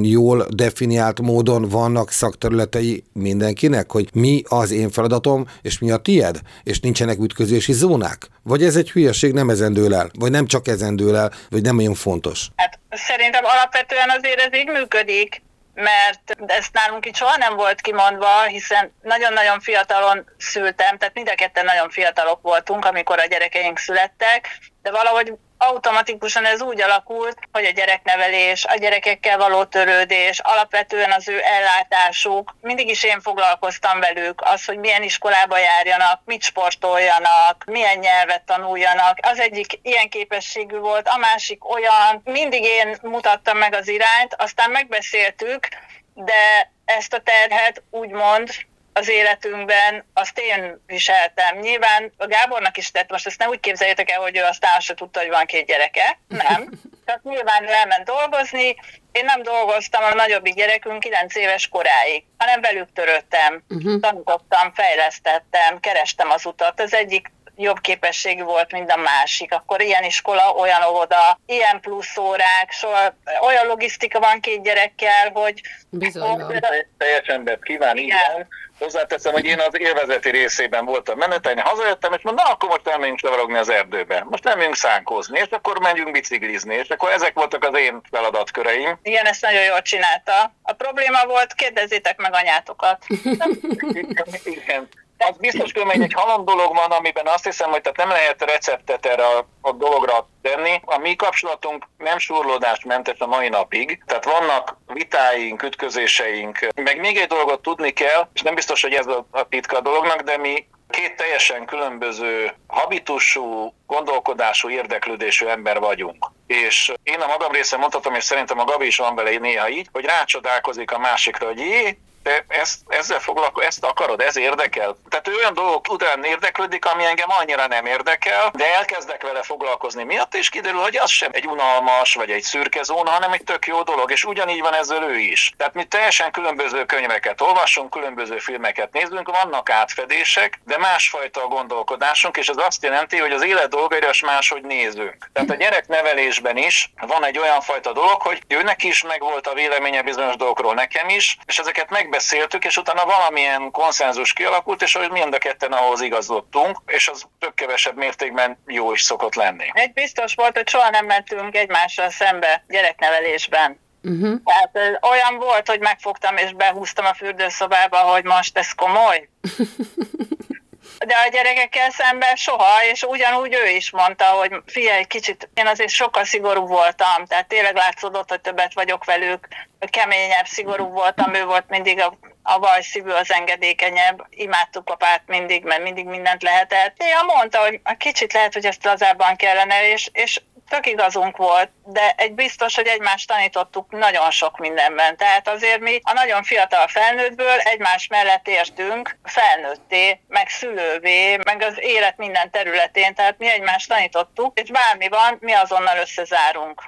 Jól 0.03 0.47
definiált 0.51 1.21
módon 1.21 1.69
vannak 1.69 2.11
szakterületei 2.11 3.05
mindenkinek, 3.13 3.91
hogy 3.91 4.09
mi 4.13 4.43
az 4.49 4.71
én 4.71 4.91
feladatom, 4.91 5.47
és 5.63 5.79
mi 5.79 5.91
a 5.91 5.97
tied, 5.97 6.39
és 6.63 6.81
nincsenek 6.81 7.19
ütközési 7.19 7.73
zónák? 7.73 8.29
Vagy 8.43 8.63
ez 8.63 8.77
egy 8.77 8.91
hülyeség, 8.91 9.33
nem 9.33 9.51
ezen 9.51 9.93
el? 9.93 10.11
Vagy 10.19 10.31
nem 10.31 10.47
csak 10.47 10.69
ezen 10.69 11.15
el, 11.15 11.33
vagy 11.51 11.63
nem 11.63 11.79
olyan 11.79 11.95
fontos? 11.95 12.49
Hát 12.57 12.79
szerintem 12.91 13.45
alapvetően 13.45 14.11
azért 14.19 14.41
ez 14.41 14.61
így 14.61 14.69
működik, 14.69 15.43
mert 15.75 16.37
ezt 16.47 16.73
nálunk 16.73 17.07
itt 17.07 17.15
soha 17.15 17.37
nem 17.37 17.57
volt 17.57 17.81
kimondva, 17.81 18.43
hiszen 18.43 18.93
nagyon-nagyon 19.03 19.61
fiatalon 19.61 20.25
szültem, 20.39 20.99
tehát 20.99 21.15
mind 21.15 21.29
a 21.29 21.35
ketten 21.35 21.65
nagyon 21.65 21.91
fiatalok 21.91 22.43
voltunk, 22.43 22.85
amikor 22.85 23.19
a 23.19 23.27
gyerekeink 23.27 23.79
születtek, 23.79 24.59
de 24.83 24.91
valahogy 24.91 25.33
automatikusan 25.59 26.45
ez 26.45 26.61
úgy 26.61 26.81
alakult, 26.81 27.39
hogy 27.53 27.65
a 27.65 27.71
gyereknevelés, 27.71 28.65
a 28.65 28.77
gyerekekkel 28.77 29.39
való 29.39 29.65
törődés, 29.65 30.39
alapvetően 30.39 31.13
az 31.13 31.29
ő 31.29 31.41
ellátásuk, 31.43 32.57
mindig 32.61 32.89
is 32.89 33.03
én 33.03 33.21
foglalkoztam 33.21 34.01
velük, 34.01 34.41
az, 34.45 34.65
hogy 34.65 34.79
milyen 34.79 35.03
iskolába 35.03 35.59
járjanak, 35.59 36.21
mit 36.25 36.43
sportoljanak, 36.43 37.65
milyen 37.67 37.99
nyelvet 37.99 38.43
tanuljanak. 38.43 39.19
Az 39.23 39.39
egyik 39.39 39.79
ilyen 39.83 40.09
képességű 40.09 40.77
volt, 40.77 41.09
a 41.09 41.17
másik 41.17 41.71
olyan, 41.71 42.21
mindig 42.25 42.65
én 42.65 42.97
mutattam 43.03 43.59
meg 43.59 43.75
az 43.75 43.89
irányt, 43.89 44.35
aztán 44.39 44.71
megbeszéltük, 44.71 45.69
de 46.15 46.73
ezt 46.85 47.13
a 47.13 47.21
terhet 47.21 47.83
úgymond 47.91 48.51
az 48.99 49.09
életünkben, 49.09 50.05
azt 50.15 50.39
én 50.39 50.83
viseltem. 50.87 51.59
Nyilván 51.59 52.13
a 52.17 52.27
Gábornak 52.27 52.77
is 52.77 52.91
tett, 52.91 53.11
most 53.11 53.27
ezt 53.27 53.39
nem 53.39 53.49
úgy 53.49 53.61
képzeljétek 53.61 54.11
el, 54.11 54.21
hogy 54.21 54.37
ő 54.37 54.43
aztán 54.43 54.77
azt 54.77 54.87
se 54.87 54.95
tudta, 54.95 55.21
hogy 55.21 55.29
van 55.29 55.47
két 55.47 55.67
gyereke. 55.67 56.19
Nem. 56.29 56.71
Tehát 57.05 57.23
nyilván 57.23 57.69
elment 57.69 58.05
dolgozni, 58.05 58.77
én 59.13 59.25
nem 59.25 59.43
dolgoztam 59.43 60.05
a 60.05 60.15
nagyobbik 60.15 60.55
gyerekünk 60.55 61.01
9 61.01 61.37
éves 61.37 61.69
koráig, 61.69 62.25
hanem 62.39 62.61
velük 62.61 62.93
törődtem, 62.93 63.63
uh-huh. 63.69 64.01
tanítottam, 64.01 64.73
fejlesztettem, 64.75 65.81
kerestem 65.81 66.31
az 66.31 66.47
utat. 66.47 66.81
Az 66.81 66.95
egyik 66.95 67.31
jobb 67.59 67.81
képességű 67.81 68.43
volt, 68.43 68.73
mint 68.73 68.91
a 68.91 68.97
másik. 68.97 69.53
Akkor 69.53 69.81
ilyen 69.81 70.05
iskola, 70.05 70.53
olyan 70.53 70.83
óvoda, 70.83 71.39
ilyen 71.47 71.81
plusz 71.81 72.17
órák, 72.17 72.71
soha, 72.71 73.15
olyan 73.43 73.67
logisztika 73.67 74.21
van 74.21 74.41
két 74.41 74.63
gyerekkel, 74.63 75.31
hogy... 75.33 75.61
Bizony 75.91 76.39
van. 76.39 76.63
Teljes 76.99 77.27
embert 77.27 77.63
kíván, 77.63 77.97
igen. 77.97 78.49
Hozzáteszem, 78.79 79.33
hogy 79.33 79.45
én 79.45 79.61
az 79.61 79.79
élvezeti 79.79 80.31
részében 80.31 80.85
voltam 80.85 81.19
menetelni, 81.19 81.61
hazajöttem, 81.61 82.13
és 82.13 82.23
mondom, 82.23 82.45
na 82.45 82.51
akkor 82.53 82.69
most 82.69 82.89
elmegyünk 82.89 83.19
csavarogni 83.19 83.57
az 83.57 83.69
erdőbe. 83.69 84.27
Most 84.29 84.47
elmegyünk 84.47 84.77
szánkózni, 84.77 85.39
és 85.39 85.51
akkor 85.51 85.79
menjünk 85.79 86.11
biciklizni, 86.11 86.75
és 86.75 86.89
akkor 86.89 87.11
ezek 87.11 87.35
voltak 87.35 87.65
az 87.65 87.79
én 87.79 88.01
feladatköreim. 88.11 88.99
Igen, 89.03 89.27
ezt 89.27 89.43
nagyon 89.43 89.63
jól 89.63 89.83
csinálta. 89.83 90.55
A 90.63 90.73
probléma 90.73 91.27
volt, 91.27 91.55
kérdezzétek 91.55 92.17
meg 92.17 92.35
anyátokat. 92.35 93.05
Igen, 94.45 94.89
Az 95.19 95.37
biztos 95.39 95.73
különben 95.73 96.03
egy 96.03 96.13
halom 96.13 96.45
dolog 96.45 96.75
van, 96.75 96.91
amiben 96.91 97.27
azt 97.27 97.45
hiszem, 97.45 97.71
hogy 97.71 97.81
tehát 97.81 97.97
nem 97.97 98.09
lehet 98.09 98.43
receptet 98.43 99.07
erre 99.07 99.27
a, 99.27 99.47
a 99.61 99.73
dologra 99.73 100.29
tenni. 100.43 100.81
A 100.85 100.99
mi 100.99 101.17
kapcsolatunk 101.17 101.85
nem 101.99 102.19
surlódásmentes 102.19 103.19
a 103.19 103.27
mai 103.27 103.49
napig, 103.49 104.03
tehát 104.07 104.25
vannak 104.25 104.77
vitáink, 104.87 105.63
ütközéseink, 105.63 106.69
meg 106.75 107.01
még 107.01 107.17
egy 107.17 107.27
dolgot 107.27 107.63
tudni 107.63 107.91
kell, 107.91 108.29
és 108.35 108.43
nem 108.43 108.55
biztos, 108.55 108.83
hogy 108.83 108.93
ez 108.93 109.07
a, 109.07 109.27
a 109.31 109.49
titka 109.49 109.77
a 109.77 109.81
dolognak, 109.81 110.21
de 110.21 110.37
mi 110.37 110.67
két 110.91 111.17
teljesen 111.17 111.65
különböző 111.65 112.55
habitusú, 112.67 113.75
gondolkodású, 113.87 114.69
érdeklődésű 114.69 115.47
ember 115.47 115.79
vagyunk. 115.79 116.31
És 116.47 116.93
én 117.03 117.21
a 117.21 117.27
magam 117.27 117.53
része 117.53 117.77
mondhatom, 117.77 118.15
és 118.15 118.25
szerintem 118.25 118.59
a 118.59 118.65
Gabi 118.65 118.87
is 118.87 118.97
van 118.97 119.15
vele 119.15 119.39
néha 119.39 119.69
így, 119.69 119.89
hogy 119.93 120.05
rácsodálkozik 120.05 120.93
a 120.93 120.99
másikra, 120.99 121.47
hogy 121.47 121.59
jé, 121.59 121.99
te 122.29 122.45
ezt, 122.49 122.79
ezzel 122.89 123.21
foglalko, 123.21 123.61
ezt 123.61 123.85
akarod, 123.85 124.21
ez 124.21 124.37
érdekel. 124.37 124.97
Tehát 125.09 125.29
ő 125.29 125.35
olyan 125.35 125.55
dolgok 125.55 125.93
után 125.93 126.25
érdeklődik, 126.25 126.85
ami 126.85 127.05
engem 127.05 127.29
annyira 127.41 127.67
nem 127.67 127.87
érdekel, 127.87 128.51
de 128.55 128.75
elkezdek 128.75 129.23
vele 129.23 129.43
foglalkozni 129.43 130.05
miatt, 130.05 130.35
és 130.35 130.49
kiderül, 130.49 130.81
hogy 130.81 130.97
az 130.97 131.11
sem 131.11 131.31
egy 131.33 131.47
unalmas 131.47 132.15
vagy 132.15 132.31
egy 132.31 132.43
szürke 132.43 132.83
zóna, 132.83 133.11
hanem 133.11 133.33
egy 133.33 133.45
tök 133.45 133.67
jó 133.67 133.83
dolog, 133.83 134.11
és 134.11 134.25
ugyanígy 134.25 134.61
van 134.61 134.75
ezzel 134.75 135.03
ő 135.03 135.19
is. 135.19 135.53
Tehát 135.57 135.75
mi 135.75 135.85
teljesen 135.85 136.31
különböző 136.31 136.85
könyveket 136.85 137.41
olvasunk, 137.41 137.91
különböző 137.91 138.39
filmeket 138.39 138.93
nézünk, 138.93 139.31
vannak 139.43 139.71
átfedések, 139.71 140.61
de 140.65 140.79
másfajta 140.79 141.43
a 141.43 141.47
gondolkodásunk, 141.47 142.37
és 142.37 142.49
ez 142.49 142.57
azt 142.57 142.83
jelenti, 142.83 143.19
hogy 143.19 143.33
az 143.33 143.45
élet 143.45 143.69
dolgaira 143.69 144.09
is 144.09 144.21
máshogy 144.21 144.63
nézünk. 144.63 145.31
Tehát 145.33 145.51
a 145.51 145.55
gyereknevelésben 145.55 146.57
is 146.57 146.93
van 147.07 147.25
egy 147.25 147.39
olyan 147.39 147.61
fajta 147.61 147.93
dolog, 147.93 148.23
hogy 148.23 148.43
őnek 148.49 148.85
is 148.85 149.03
megvolt 149.03 149.47
a 149.47 149.55
véleménye 149.55 150.03
bizonyos 150.03 150.37
dolgokról, 150.37 150.75
nekem 150.75 151.09
is, 151.09 151.37
és 151.47 151.59
ezeket 151.59 151.91
meg 151.91 152.09
megbeszéltük, 152.19 152.65
és 152.65 152.77
utána 152.77 153.05
valamilyen 153.05 153.71
konszenzus 153.71 154.33
kialakult, 154.33 154.83
és 154.83 154.93
hogy 154.97 155.11
mind 155.11 155.35
a 155.35 155.39
ketten 155.39 155.73
ahhoz 155.73 156.01
igazodtunk, 156.01 156.79
és 156.87 157.09
az 157.09 157.25
több 157.39 157.55
kevesebb 157.55 157.97
mértékben 157.97 158.59
jó 158.67 158.93
is 158.93 159.03
szokott 159.03 159.35
lenni. 159.35 159.65
Egy 159.73 159.93
biztos 159.93 160.35
volt, 160.35 160.57
hogy 160.57 160.69
soha 160.69 160.91
nem 160.91 161.07
mentünk 161.07 161.57
egymással 161.57 162.11
szembe 162.11 162.65
gyereknevelésben. 162.69 163.79
Uh-huh. 164.03 164.41
Tehát 164.45 164.99
olyan 165.03 165.39
volt, 165.39 165.69
hogy 165.69 165.81
megfogtam 165.81 166.37
és 166.37 166.53
behúztam 166.53 167.05
a 167.05 167.15
fürdőszobába, 167.15 167.99
hogy 167.99 168.25
most 168.25 168.59
ez 168.59 168.73
komoly. 168.73 169.29
de 171.07 171.15
a 171.15 171.29
gyerekekkel 171.29 171.91
szemben 171.91 172.37
soha, 172.37 172.85
és 172.93 173.03
ugyanúgy 173.03 173.55
ő 173.55 173.69
is 173.69 173.91
mondta, 173.91 174.25
hogy 174.25 174.53
figyelj, 174.67 175.05
kicsit, 175.05 175.49
én 175.55 175.67
azért 175.67 175.91
sokkal 175.91 176.25
szigorú 176.25 176.67
voltam, 176.67 177.25
tehát 177.27 177.49
tényleg 177.49 177.75
látszódott, 177.75 178.29
hogy 178.29 178.41
többet 178.41 178.75
vagyok 178.75 179.05
velük, 179.05 179.49
keményebb, 179.91 180.47
szigorú 180.47 180.85
voltam, 180.85 181.35
ő 181.35 181.45
volt 181.45 181.69
mindig 181.69 182.01
a 182.01 182.19
a 182.51 182.59
vajszívű 182.59 183.11
az 183.11 183.33
engedékenyebb, 183.33 184.27
imádtuk 184.31 184.91
apát 184.91 185.23
mindig, 185.27 185.65
mert 185.65 185.83
mindig 185.83 186.07
mindent 186.07 186.43
lehetett. 186.43 186.95
Néha 186.99 187.25
mondta, 187.25 187.59
hogy 187.59 187.81
a 187.85 187.95
kicsit 187.95 188.33
lehet, 188.33 188.53
hogy 188.53 188.65
ezt 188.67 188.85
lazábban 188.85 189.37
kellene, 189.37 189.93
és, 189.93 190.11
és 190.13 190.41
tök 190.69 190.87
igazunk 190.87 191.37
volt, 191.37 191.71
de 191.85 192.15
egy 192.17 192.33
biztos, 192.33 192.75
hogy 192.75 192.87
egymást 192.87 193.29
tanítottuk 193.29 193.91
nagyon 193.91 194.31
sok 194.31 194.59
mindenben. 194.59 195.17
Tehát 195.17 195.49
azért 195.49 195.81
mi 195.81 196.01
a 196.03 196.13
nagyon 196.13 196.43
fiatal 196.43 196.87
felnőttből 196.89 197.59
egymás 197.59 198.07
mellett 198.07 198.49
értünk 198.49 199.19
felnőtté, 199.25 200.21
meg 200.29 200.49
szülővé, 200.49 201.37
meg 201.37 201.63
az 201.63 201.75
élet 201.77 202.17
minden 202.17 202.51
területén, 202.51 203.15
tehát 203.15 203.39
mi 203.39 203.51
egymást 203.51 203.89
tanítottuk, 203.89 204.61
és 204.61 204.71
bármi 204.71 205.09
van, 205.09 205.37
mi 205.41 205.53
azonnal 205.53 205.99
összezárunk. 205.99 206.83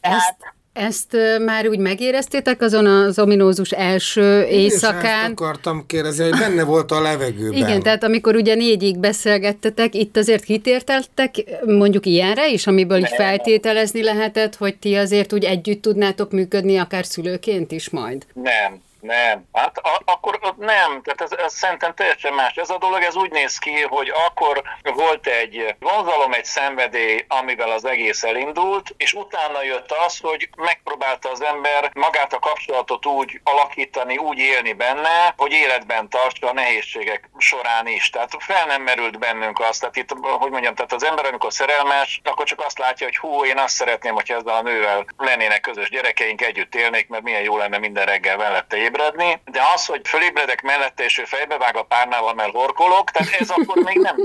Tehát... 0.00 0.20
Ezt 0.20 0.54
ezt 0.76 1.16
már 1.44 1.68
úgy 1.68 1.78
megéreztétek 1.78 2.62
azon 2.62 2.86
az 2.86 3.18
ominózus 3.18 3.70
első 3.70 4.42
éjszakán? 4.42 5.24
Én 5.24 5.30
akartam 5.30 5.84
kérdezni, 5.86 6.28
hogy 6.28 6.38
benne 6.38 6.64
volt 6.64 6.90
a 6.90 7.00
levegőben. 7.00 7.58
Igen, 7.58 7.82
tehát 7.82 8.04
amikor 8.04 8.34
ugye 8.34 8.54
négyig 8.54 8.98
beszélgettetek, 8.98 9.94
itt 9.94 10.16
azért 10.16 10.44
kitérteltek 10.44 11.34
mondjuk 11.64 12.06
ilyenre 12.06 12.48
is, 12.48 12.66
amiből 12.66 12.98
így 12.98 13.12
feltételezni 13.16 14.02
lehetett, 14.02 14.56
hogy 14.56 14.76
ti 14.76 14.94
azért 14.94 15.32
úgy 15.32 15.44
együtt 15.44 15.82
tudnátok 15.82 16.30
működni, 16.32 16.76
akár 16.76 17.04
szülőként 17.04 17.72
is 17.72 17.90
majd? 17.90 18.26
Nem, 18.32 18.80
nem, 19.06 19.44
hát 19.52 19.78
a, 19.78 20.00
akkor 20.04 20.38
nem, 20.56 21.02
tehát 21.02 21.20
ez, 21.20 21.32
ez 21.32 21.54
szerintem 21.54 21.94
teljesen 21.94 22.32
más. 22.32 22.54
Ez 22.54 22.70
a 22.70 22.78
dolog, 22.78 23.02
ez 23.02 23.16
úgy 23.16 23.30
néz 23.30 23.58
ki, 23.58 23.80
hogy 23.80 24.12
akkor 24.26 24.62
volt 24.82 25.26
egy 25.26 25.74
vonzalom, 25.78 26.32
egy 26.32 26.44
szenvedély, 26.44 27.24
amivel 27.28 27.70
az 27.70 27.84
egész 27.84 28.22
elindult, 28.22 28.94
és 28.96 29.12
utána 29.12 29.62
jött 29.62 29.92
az, 30.06 30.18
hogy 30.18 30.48
megpróbálta 30.56 31.30
az 31.30 31.42
ember 31.42 31.90
magát 31.94 32.32
a 32.32 32.38
kapcsolatot 32.38 33.06
úgy 33.06 33.40
alakítani, 33.44 34.16
úgy 34.16 34.38
élni 34.38 34.72
benne, 34.72 35.34
hogy 35.36 35.52
életben 35.52 36.08
tartsa 36.08 36.48
a 36.48 36.52
nehézségek 36.52 37.30
során 37.38 37.86
is. 37.86 38.10
Tehát 38.10 38.30
fel 38.38 38.66
nem 38.66 38.82
merült 38.82 39.18
bennünk 39.18 39.60
azt, 39.60 39.80
tehát 39.80 39.96
itt, 39.96 40.10
hogy 40.22 40.50
mondjam, 40.50 40.74
tehát 40.74 40.92
az 40.92 41.04
ember, 41.04 41.24
amikor 41.24 41.52
szerelmes, 41.52 42.20
akkor 42.24 42.46
csak 42.46 42.60
azt 42.64 42.78
látja, 42.78 43.06
hogy 43.06 43.16
hú, 43.16 43.44
én 43.44 43.58
azt 43.58 43.74
szeretném, 43.74 44.14
hogy 44.14 44.30
ezzel 44.30 44.54
a 44.54 44.62
nővel 44.62 45.04
lennének 45.16 45.60
közös 45.60 45.90
gyerekeink, 45.90 46.40
együtt 46.40 46.74
élnék, 46.74 47.08
mert 47.08 47.22
milyen 47.22 47.42
jó 47.42 47.56
lenne 47.56 47.78
minden 47.78 48.04
reggel 48.06 48.36
mellette 48.36 48.76
ébredni, 48.96 49.40
de 49.44 49.60
az, 49.74 49.86
hogy 49.86 50.00
fölébredek 50.04 50.62
mellette, 50.62 51.04
és 51.04 51.18
ő 51.18 51.24
fejbevág 51.24 51.76
a 51.76 51.82
párnával, 51.82 52.34
mert 52.34 52.50
horkolok, 52.50 53.10
tehát 53.10 53.32
ez 53.40 53.50
akkor 53.50 53.82
még 53.82 53.98
nem 53.98 54.16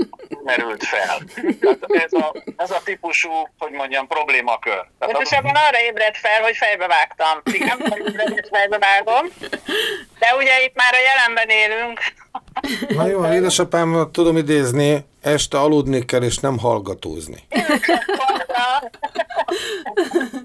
merült 0.44 0.84
fel. 0.84 1.18
Tehát 1.60 2.04
ez 2.04 2.12
a, 2.12 2.34
ez 2.56 2.70
a 2.70 2.80
típusú, 2.84 3.30
hogy 3.58 3.70
mondjam, 3.70 4.06
problémakör. 4.06 4.86
Pontosabban 4.98 5.54
arra 5.54 5.80
ébredt 5.80 6.16
fel, 6.16 6.42
hogy 6.42 6.56
fejbevágtam. 6.56 7.40
Igen, 7.44 7.76
hogy 7.80 8.48
fejbevágom. 8.50 9.26
De 10.18 10.34
ugye 10.36 10.64
itt 10.64 10.74
már 10.74 10.94
a 10.94 11.00
jelenben 11.00 11.48
élünk. 11.48 12.00
Na 12.88 13.06
jó, 13.06 13.34
édesapám, 13.34 14.10
tudom 14.12 14.36
idézni, 14.36 15.04
este 15.22 15.58
aludni 15.58 16.04
kell, 16.04 16.22
és 16.22 16.38
nem 16.38 16.58
hallgatózni. 16.58 17.36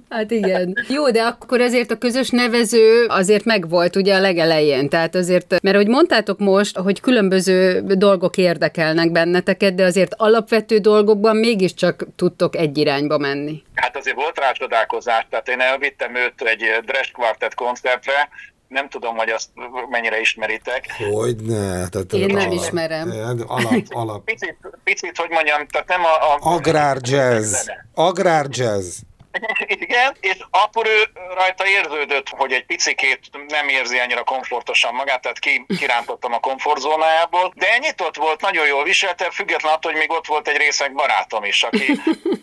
Hát 0.09 0.31
igen. 0.31 0.73
Jó, 0.87 1.11
de 1.11 1.21
akkor 1.21 1.61
azért 1.61 1.91
a 1.91 1.97
közös 1.97 2.29
nevező 2.29 3.05
azért 3.07 3.45
megvolt 3.45 3.95
ugye 3.95 4.15
a 4.15 4.19
legelején. 4.19 4.89
Tehát 4.89 5.15
azért, 5.15 5.61
mert 5.61 5.75
hogy 5.75 5.87
mondtátok 5.87 6.39
most, 6.39 6.77
hogy 6.77 6.99
különböző 6.99 7.81
dolgok 7.81 8.37
érdekelnek 8.37 9.11
benneteket, 9.11 9.75
de 9.75 9.83
azért 9.85 10.13
alapvető 10.17 10.77
dolgokban 10.77 11.35
mégiscsak 11.35 12.05
tudtok 12.15 12.55
egy 12.55 12.77
irányba 12.77 13.17
menni. 13.17 13.63
Hát 13.73 13.97
azért 13.97 14.15
volt 14.15 14.39
rá 14.39 14.51
csodálkozás, 14.51 15.25
tehát 15.29 15.47
én 15.47 15.59
elvittem 15.59 16.15
őt 16.15 16.41
egy 16.41 16.63
Dresch 16.85 17.11
Quartet 17.11 17.53
koncertre, 17.53 18.29
nem 18.67 18.89
tudom, 18.89 19.15
hogy 19.15 19.29
azt 19.29 19.49
mennyire 19.89 20.19
ismeritek. 20.19 20.85
Hogy 21.11 21.35
ne? 21.35 21.87
Tehát 21.87 22.13
Én 22.13 22.25
nem 22.25 22.49
alap, 22.49 22.53
ismerem. 22.53 23.13
Alap, 23.47 23.73
alap. 23.89 24.23
Picit, 24.23 24.57
picit, 24.83 25.17
hogy 25.17 25.29
mondjam, 25.29 25.67
tehát 25.67 25.87
nem 25.87 26.01
a... 26.03 26.33
a 26.33 26.55
Agrár 26.55 26.97
jazz. 27.01 27.67
Agrár 27.93 28.45
jazz. 28.49 28.97
Igen, 29.85 30.15
és 30.19 30.37
akkor 30.49 30.87
ő 30.87 31.03
rajta 31.35 31.67
érződött, 31.67 32.29
hogy 32.29 32.51
egy 32.51 32.65
picikét 32.65 33.19
nem 33.47 33.67
érzi 33.67 33.99
annyira 33.99 34.23
komfortosan 34.23 34.93
magát, 34.93 35.21
tehát 35.21 35.39
ki, 35.39 35.65
kirántottam 35.79 36.33
a 36.33 36.39
komfortzónájából, 36.39 37.53
de 37.55 37.77
nyitott 37.77 38.15
volt, 38.15 38.41
nagyon 38.41 38.67
jól 38.67 38.83
viselte, 38.83 39.31
független 39.31 39.73
attól, 39.73 39.91
hogy 39.91 39.99
még 39.99 40.11
ott 40.11 40.27
volt 40.27 40.47
egy 40.47 40.57
részeg 40.57 40.93
barátom 40.93 41.43
is, 41.43 41.63
aki, 41.63 41.85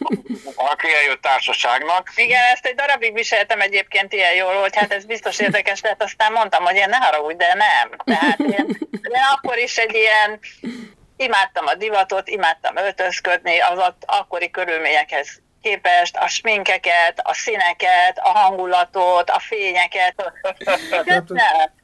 aki 0.73 0.95
eljött 0.95 1.23
társaságnak. 1.23 2.11
Igen, 2.17 2.43
ezt 2.53 2.67
egy 2.67 2.75
darabig 2.75 3.15
viseltem 3.15 3.61
egyébként 3.61 4.13
ilyen 4.13 4.35
jól, 4.35 4.55
hogy 4.55 4.77
hát 4.77 4.93
ez 4.93 5.05
biztos 5.05 5.39
érdekes 5.39 5.81
lehet, 5.81 6.03
aztán 6.03 6.33
mondtam, 6.33 6.65
hogy 6.65 6.77
én 6.77 6.89
ne 6.89 6.97
haragudj, 6.97 7.37
de 7.37 7.55
nem. 7.55 7.97
Tehát 8.05 8.39
én, 8.39 8.67
én 8.91 9.23
akkor 9.37 9.59
is 9.59 9.77
egy 9.77 9.95
ilyen 9.95 10.41
imádtam 11.17 11.67
a 11.67 11.75
divatot, 11.75 12.29
imádtam 12.29 12.77
öltözködni, 12.77 13.59
az 13.59 13.79
ott 13.79 14.03
akkori 14.07 14.51
körülményekhez 14.51 15.43
képest 15.65 16.17
a 16.17 16.29
sminkeket, 16.29 17.15
a 17.23 17.35
színeket, 17.35 18.15
a 18.23 18.39
hangulatot, 18.39 19.31
a 19.31 19.41
fényeket. 19.49 20.15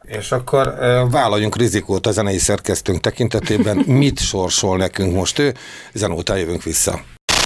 És 0.19 0.33
akkor 0.33 0.75
vállaljunk 1.11 1.57
rizikót 1.57 2.07
a 2.07 2.11
zenei 2.11 2.39
szerkesztőnk 2.39 3.01
tekintetében. 3.01 3.77
Mit 3.87 4.19
sorsol 4.19 4.77
nekünk 4.77 5.15
most 5.15 5.39
ő? 5.39 5.55
Ezen 5.95 6.11
után 6.11 6.39
jövünk 6.39 6.63
vissza. 6.63 7.01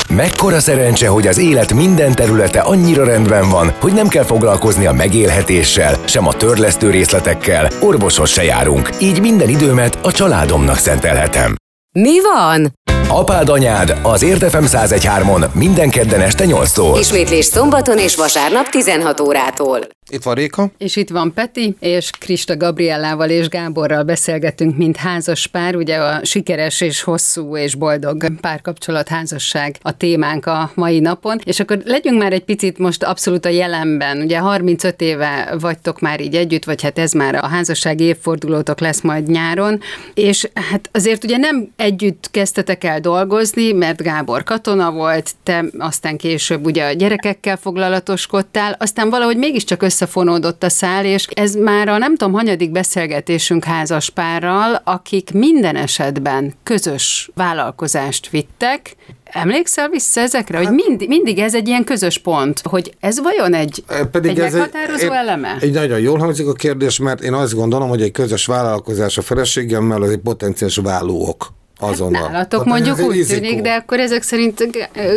Mekkora 0.09 0.61
szerencse, 0.61 1.09
hogy 1.09 1.27
az 1.27 1.39
élet 1.39 1.73
minden 1.73 2.15
területe 2.15 2.61
annyira 2.61 3.05
rendben 3.05 3.49
van, 3.49 3.75
hogy 3.81 3.93
nem 3.93 4.09
kell 4.09 4.25
foglalkozni 4.25 4.87
a 4.87 4.93
megélhetéssel, 4.93 5.97
sem 6.07 6.27
a 6.27 6.33
törlesztő 6.33 6.91
részletekkel, 6.91 7.71
orvoshoz 7.81 8.31
se 8.31 8.43
járunk, 8.43 8.89
így 9.01 9.21
minden 9.21 9.49
időmet 9.49 9.99
a 10.03 10.13
családomnak 10.13 10.77
szentelhetem. 10.77 11.55
Mi 11.93 12.21
van? 12.21 12.73
Apád 13.15 13.49
anyád 13.49 13.99
az 14.03 14.23
Értefem 14.23 14.65
1013-on 14.67 15.53
minden 15.53 15.91
kedden 15.91 16.21
este 16.21 16.45
8-tól. 16.49 16.97
Ismétlés 16.99 17.45
szombaton 17.45 17.99
és 17.99 18.17
vasárnap 18.17 18.69
16 18.69 19.21
órától. 19.21 19.81
Itt 20.11 20.23
van 20.23 20.35
Réka. 20.35 20.71
És 20.79 20.97
itt 20.97 21.11
van 21.11 21.33
Peti, 21.35 21.77
és 21.81 22.11
Krista 22.19 22.57
Gabriellával 22.57 23.31
és 23.31 23.49
Gáborral 23.49 24.03
beszélgetünk, 24.03 24.77
mint 24.77 24.97
házas 24.97 25.47
pár. 25.47 25.77
Ugye 25.77 25.97
a 25.97 26.25
sikeres 26.25 26.81
és 26.81 27.03
hosszú 27.03 27.57
és 27.57 27.75
boldog 27.75 28.41
párkapcsolat 28.41 29.09
házasság 29.09 29.77
a 29.83 29.97
témánk 29.97 30.47
a 30.47 30.71
mai 30.75 31.01
napon. 31.01 31.41
És 31.45 31.61
akkor 31.61 31.83
legyünk 31.85 32.19
már 32.19 32.33
egy 32.33 32.45
picit 32.45 32.79
most 32.79 33.03
abszolút 33.03 33.45
a 33.45 33.49
jelenben. 33.49 34.21
Ugye 34.21 34.39
35 34.39 35.01
éve 35.01 35.57
vagytok 35.61 36.01
már 36.01 36.21
így 36.21 36.35
együtt, 36.35 36.65
vagy 36.65 36.83
hát 36.83 36.99
ez 36.99 37.13
már 37.13 37.35
a 37.35 37.47
házassági 37.47 38.05
évfordulótok 38.05 38.81
lesz 38.81 39.01
majd 39.01 39.29
nyáron. 39.29 39.81
És 40.15 40.49
hát 40.71 40.89
azért 40.93 41.25
ugye 41.25 41.37
nem 41.37 41.69
együtt 41.77 42.29
kezdtetek 42.31 42.85
el 42.85 43.01
dolgozni, 43.01 43.73
mert 43.73 44.03
Gábor 44.03 44.43
katona 44.43 44.91
volt, 44.91 45.31
te 45.43 45.65
aztán 45.79 46.17
később 46.17 46.65
ugye 46.65 46.85
a 46.85 46.93
gyerekekkel 46.93 47.57
foglalatoskodtál, 47.57 48.77
aztán 48.79 49.11
valahogy 49.11 49.37
mégiscsak 49.37 49.83
összefonódott 49.95 50.63
a 50.63 50.69
szál, 50.69 51.05
és 51.05 51.27
ez 51.35 51.55
már 51.55 51.89
a 51.89 51.99
nem 51.99 52.17
tudom, 52.17 52.35
hanyadik 52.35 52.71
beszélgetésünk 52.71 53.65
házaspárral, 53.65 54.81
akik 54.85 55.33
minden 55.33 55.77
esetben 55.77 56.55
közös 56.63 57.31
vállalkozást 57.35 58.31
vittek, 58.31 58.97
Emlékszel 59.25 59.89
vissza 59.89 60.21
ezekre, 60.21 60.59
hogy 60.59 60.71
mindig, 60.71 61.09
mindig 61.09 61.39
ez 61.39 61.55
egy 61.55 61.69
ilyen 61.69 61.85
közös 61.85 62.19
pont, 62.19 62.61
hogy 62.61 62.95
ez 63.01 63.21
vajon 63.21 63.55
egy, 63.55 63.85
Pedig 64.11 64.31
egy 64.31 64.39
ez 64.39 64.53
meghatározó 64.53 65.05
egy, 65.05 65.13
eleme? 65.13 65.57
Egy 65.61 65.73
nagyon 65.73 66.01
jól 66.01 66.19
hangzik 66.19 66.47
a 66.47 66.53
kérdés, 66.53 66.99
mert 66.99 67.23
én 67.23 67.33
azt 67.33 67.55
gondolom, 67.55 67.89
hogy 67.89 68.03
egy 68.03 68.11
közös 68.11 68.47
vállalkozás 68.47 69.19
a 69.19 69.23
feleségemmel 69.23 70.03
az 70.03 70.11
egy 70.11 70.19
potenciális 70.19 70.77
vállóok 70.77 71.47
azonnal. 71.85 72.23
Hát 72.23 72.31
nálatok 72.31 72.59
hát 72.59 72.69
mondjuk 72.69 72.99
úgy 72.99 73.17
rizikó. 73.17 73.41
tűnik, 73.41 73.61
de 73.61 73.75
akkor 73.75 74.01
ezek 74.01 74.23
szerint 74.23 74.65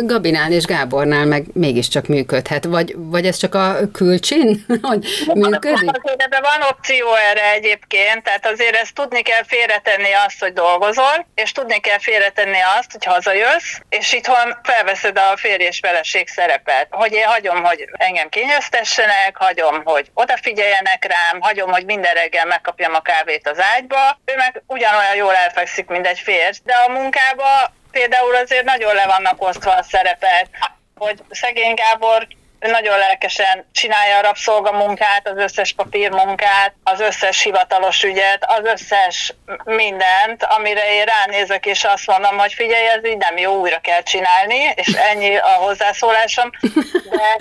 Gabinál 0.06 0.52
és 0.52 0.64
Gábornál 0.64 1.26
meg 1.26 1.44
mégiscsak 1.52 2.06
működhet. 2.06 2.64
Vagy, 2.64 2.94
vagy 2.96 3.26
ez 3.26 3.36
csak 3.36 3.54
a 3.54 3.76
külcsin, 3.92 4.64
hogy 4.88 5.06
működik? 5.34 5.90
Ebben 6.16 6.42
van 6.42 6.68
opció 6.70 7.06
erre 7.30 7.52
egyébként, 7.52 8.22
tehát 8.22 8.46
azért 8.46 8.74
ezt 8.74 8.94
tudni 8.94 9.22
kell 9.22 9.44
félretenni 9.46 10.12
azt, 10.26 10.40
hogy 10.40 10.52
dolgozol, 10.52 11.26
és 11.34 11.52
tudni 11.52 11.78
kell 11.80 11.98
félretenni 11.98 12.58
azt, 12.78 12.92
hogy 12.92 13.04
hazajössz, 13.04 13.78
és 13.88 14.12
itthon 14.12 14.56
felveszed 14.62 15.18
a 15.18 15.36
férj 15.36 15.64
és 15.64 15.78
feleség 15.82 16.28
szerepet. 16.28 16.86
Hogy 16.90 17.12
én 17.12 17.24
hagyom, 17.24 17.62
hogy 17.64 17.88
engem 17.92 18.28
kényeztessenek, 18.28 19.36
hagyom, 19.36 19.80
hogy 19.84 20.10
odafigyeljenek 20.14 21.04
rám, 21.04 21.40
hagyom, 21.40 21.70
hogy 21.70 21.84
minden 21.84 22.14
reggel 22.14 22.46
megkapjam 22.46 22.94
a 22.94 23.00
kávét 23.00 23.48
az 23.48 23.58
ágyba, 23.76 24.20
ő 24.24 24.36
meg 24.36 24.62
ugyanolyan 24.66 25.16
jól 25.16 25.34
elfekszik, 25.34 25.86
mint 25.86 26.06
egy 26.06 26.18
férj, 26.18 26.57
de 26.64 26.74
a 26.74 26.88
munkába 26.88 27.72
például 27.90 28.34
azért 28.34 28.64
nagyon 28.64 28.94
le 28.94 29.06
vannak 29.06 29.42
osztva 29.42 29.72
a 29.72 29.82
szerepek, 29.82 30.46
hogy 30.96 31.22
szegény 31.30 31.74
Gábor 31.74 32.26
nagyon 32.60 32.98
lelkesen 32.98 33.66
csinálja 33.72 34.18
a 34.18 34.22
rabszolgamunkát, 34.22 35.28
az 35.28 35.36
összes 35.36 35.72
papírmunkát, 35.72 36.74
az 36.84 37.00
összes 37.00 37.42
hivatalos 37.42 38.02
ügyet, 38.02 38.44
az 38.46 38.64
összes 38.64 39.34
mindent, 39.64 40.44
amire 40.44 40.94
én 40.94 41.04
ránézek, 41.04 41.66
és 41.66 41.84
azt 41.84 42.06
mondom, 42.06 42.38
hogy 42.38 42.52
figyelj, 42.52 42.86
ez 42.86 43.04
így 43.04 43.16
nem 43.16 43.36
jó, 43.36 43.60
újra 43.60 43.78
kell 43.80 44.02
csinálni, 44.02 44.72
és 44.74 44.86
ennyi 44.86 45.36
a 45.36 45.46
hozzászólásom. 45.46 46.50
De, 47.10 47.36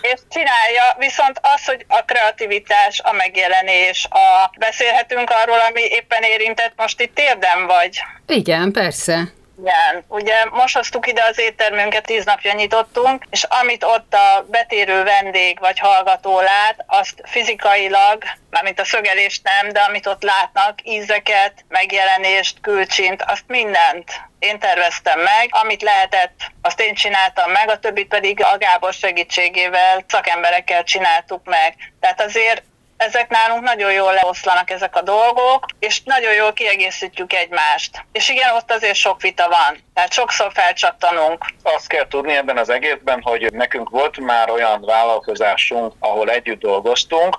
és 0.00 0.20
csinálja, 0.28 0.96
viszont 0.98 1.40
az, 1.42 1.64
hogy 1.64 1.84
a 1.88 2.02
kreativitás, 2.04 3.00
a 3.00 3.12
megjelenés, 3.12 4.06
a 4.10 4.50
beszélhetünk 4.58 5.30
arról, 5.30 5.60
ami 5.60 5.82
éppen 5.82 6.22
érintett 6.22 6.72
most 6.76 7.00
itt 7.00 7.18
érdem 7.18 7.66
vagy. 7.66 8.00
Igen, 8.26 8.72
persze. 8.72 9.36
Igen, 9.60 10.04
ugye 10.08 10.44
most 10.44 10.76
hoztuk 10.76 11.06
ide 11.06 11.24
az 11.24 11.38
éttermünket, 11.38 12.04
tíz 12.04 12.24
napja 12.24 12.52
nyitottunk, 12.52 13.24
és 13.30 13.42
amit 13.42 13.84
ott 13.84 14.14
a 14.14 14.46
betérő 14.50 15.02
vendég 15.02 15.58
vagy 15.58 15.78
hallgató 15.78 16.40
lát, 16.40 16.84
azt 16.86 17.20
fizikailag, 17.24 18.22
mármint 18.50 18.80
a 18.80 18.84
szögelést 18.84 19.42
nem, 19.42 19.72
de 19.72 19.80
amit 19.80 20.06
ott 20.06 20.22
látnak, 20.22 20.78
ízeket, 20.82 21.64
megjelenést, 21.68 22.60
külcsint, 22.60 23.22
azt 23.22 23.44
mindent 23.46 24.10
én 24.38 24.58
terveztem 24.58 25.20
meg, 25.20 25.48
amit 25.50 25.82
lehetett, 25.82 26.40
azt 26.62 26.80
én 26.80 26.94
csináltam 26.94 27.50
meg, 27.50 27.68
a 27.68 27.78
többit 27.78 28.08
pedig 28.08 28.42
a 28.42 28.58
Gábor 28.58 28.92
segítségével, 28.92 30.04
szakemberekkel 30.08 30.84
csináltuk 30.84 31.44
meg. 31.44 31.74
Tehát 32.00 32.20
azért 32.20 32.62
ezek 32.98 33.28
nálunk 33.28 33.62
nagyon 33.62 33.92
jól 33.92 34.12
leoszlanak 34.12 34.70
ezek 34.70 34.96
a 34.96 35.02
dolgok, 35.02 35.64
és 35.78 36.02
nagyon 36.02 36.34
jól 36.34 36.52
kiegészítjük 36.52 37.32
egymást. 37.32 38.04
És 38.12 38.28
igen, 38.28 38.54
ott 38.54 38.72
azért 38.72 38.94
sok 38.94 39.20
vita 39.20 39.48
van, 39.48 39.78
tehát 39.94 40.12
sokszor 40.12 40.52
felcsattanunk. 40.52 41.44
Azt 41.62 41.86
kell 41.86 42.08
tudni 42.08 42.32
ebben 42.32 42.58
az 42.58 42.68
egészben, 42.68 43.22
hogy 43.22 43.52
nekünk 43.52 43.88
volt 43.88 44.18
már 44.18 44.50
olyan 44.50 44.80
vállalkozásunk, 44.84 45.92
ahol 45.98 46.30
együtt 46.30 46.60
dolgoztunk, 46.60 47.38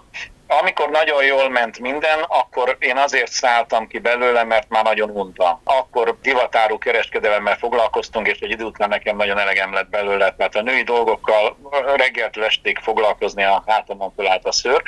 amikor 0.52 0.90
nagyon 0.90 1.24
jól 1.24 1.50
ment 1.50 1.80
minden, 1.80 2.20
akkor 2.28 2.78
én 2.80 2.98
azért 2.98 3.32
szálltam 3.32 3.88
ki 3.88 4.00
belőle, 4.00 4.44
mert 4.44 4.70
már 4.70 4.84
nagyon 4.84 5.10
untam. 5.10 5.62
Akkor 5.64 6.18
divatárú 6.22 6.78
kereskedelemmel 6.78 7.58
foglalkoztunk, 7.58 8.28
és 8.28 8.40
egy 8.40 8.52
idő 8.52 8.64
után 8.64 8.90
nekem 8.90 9.16
nagyon 9.16 9.38
elegem 9.38 9.74
lett 9.74 9.90
belőle. 9.90 10.36
Tehát 10.38 10.56
a 10.56 10.62
női 10.62 10.84
dolgokkal 10.84 11.58
reggeltől 11.96 12.44
estig 12.44 12.80
foglalkozni 12.82 13.44
a 13.44 13.64
hátamon 13.68 14.14
fölállt 14.16 14.46
a 14.46 14.52
szőr. 14.52 14.82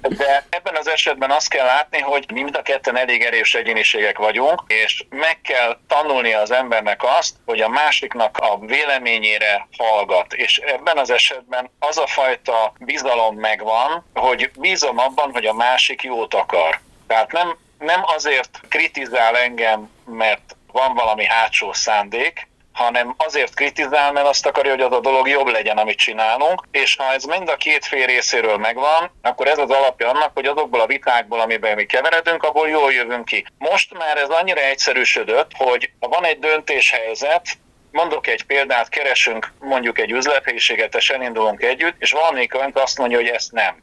De 0.00 0.46
ebben 0.48 0.76
az 0.76 0.88
esetben 0.88 1.30
azt 1.30 1.48
kell 1.48 1.66
látni, 1.66 2.00
hogy 2.00 2.24
mi 2.32 2.42
mind 2.42 2.56
a 2.56 2.62
ketten 2.62 2.96
elég 2.96 3.22
erős 3.22 3.54
egyéniségek 3.54 4.18
vagyunk, 4.18 4.62
és 4.66 5.04
meg 5.10 5.40
kell 5.40 5.78
tanulni 5.88 6.32
az 6.32 6.50
embernek 6.50 7.00
azt, 7.18 7.36
hogy 7.44 7.60
a 7.60 7.68
másiknak 7.68 8.38
a 8.38 8.58
véleményére 8.58 9.68
hallgat. 9.78 10.32
És 10.32 10.58
ebben 10.58 10.98
az 10.98 11.10
esetben 11.10 11.70
az 11.78 11.98
a 11.98 12.06
fajta 12.06 12.72
bizalom 12.78 13.36
megvan, 13.36 14.10
hogy 14.14 14.50
biz 14.58 14.81
bízom 14.82 14.98
abban, 14.98 15.32
hogy 15.32 15.46
a 15.46 15.52
másik 15.52 16.02
jót 16.02 16.34
akar. 16.34 16.80
Tehát 17.06 17.32
nem, 17.32 17.56
nem 17.78 18.00
azért 18.04 18.60
kritizál 18.68 19.36
engem, 19.36 19.90
mert 20.04 20.56
van 20.72 20.94
valami 20.94 21.24
hátsó 21.24 21.72
szándék, 21.72 22.48
hanem 22.72 23.14
azért 23.16 23.54
kritizál, 23.54 24.12
mert 24.12 24.26
azt 24.26 24.46
akarja, 24.46 24.70
hogy 24.70 24.80
az 24.80 24.92
a 24.92 25.00
dolog 25.00 25.28
jobb 25.28 25.46
legyen, 25.46 25.78
amit 25.78 25.98
csinálunk, 25.98 26.66
és 26.70 26.96
ha 26.96 27.12
ez 27.12 27.24
mind 27.24 27.48
a 27.48 27.56
két 27.56 27.84
fél 27.84 28.06
részéről 28.06 28.56
megvan, 28.56 29.10
akkor 29.22 29.46
ez 29.46 29.58
az 29.58 29.70
alapja 29.70 30.08
annak, 30.08 30.30
hogy 30.34 30.46
azokból 30.46 30.80
a 30.80 30.86
vitákból, 30.86 31.40
amiben 31.40 31.74
mi 31.74 31.84
keveredünk, 31.84 32.42
abból 32.42 32.68
jól 32.68 32.92
jövünk 32.92 33.24
ki. 33.24 33.44
Most 33.58 33.98
már 33.98 34.16
ez 34.16 34.28
annyira 34.28 34.60
egyszerűsödött, 34.60 35.50
hogy 35.56 35.90
ha 36.00 36.08
van 36.08 36.24
egy 36.24 36.38
döntéshelyzet, 36.38 37.46
mondok 37.90 38.26
egy 38.26 38.44
példát, 38.44 38.88
keresünk 38.88 39.52
mondjuk 39.58 39.98
egy 39.98 40.10
üzlethelyiséget, 40.10 40.94
és 40.94 41.10
elindulunk 41.10 41.62
együtt, 41.62 41.94
és 41.98 42.12
valamelyik 42.12 42.54
azt 42.72 42.98
mondja, 42.98 43.16
hogy 43.16 43.28
ezt 43.28 43.52
nem 43.52 43.82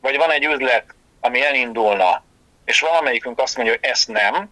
vagy 0.00 0.16
van 0.16 0.30
egy 0.30 0.44
üzlet, 0.44 0.84
ami 1.20 1.44
elindulna, 1.44 2.24
és 2.64 2.80
valamelyikünk 2.80 3.40
azt 3.40 3.56
mondja, 3.56 3.74
hogy 3.74 3.90
ezt 3.90 4.08
nem, 4.08 4.50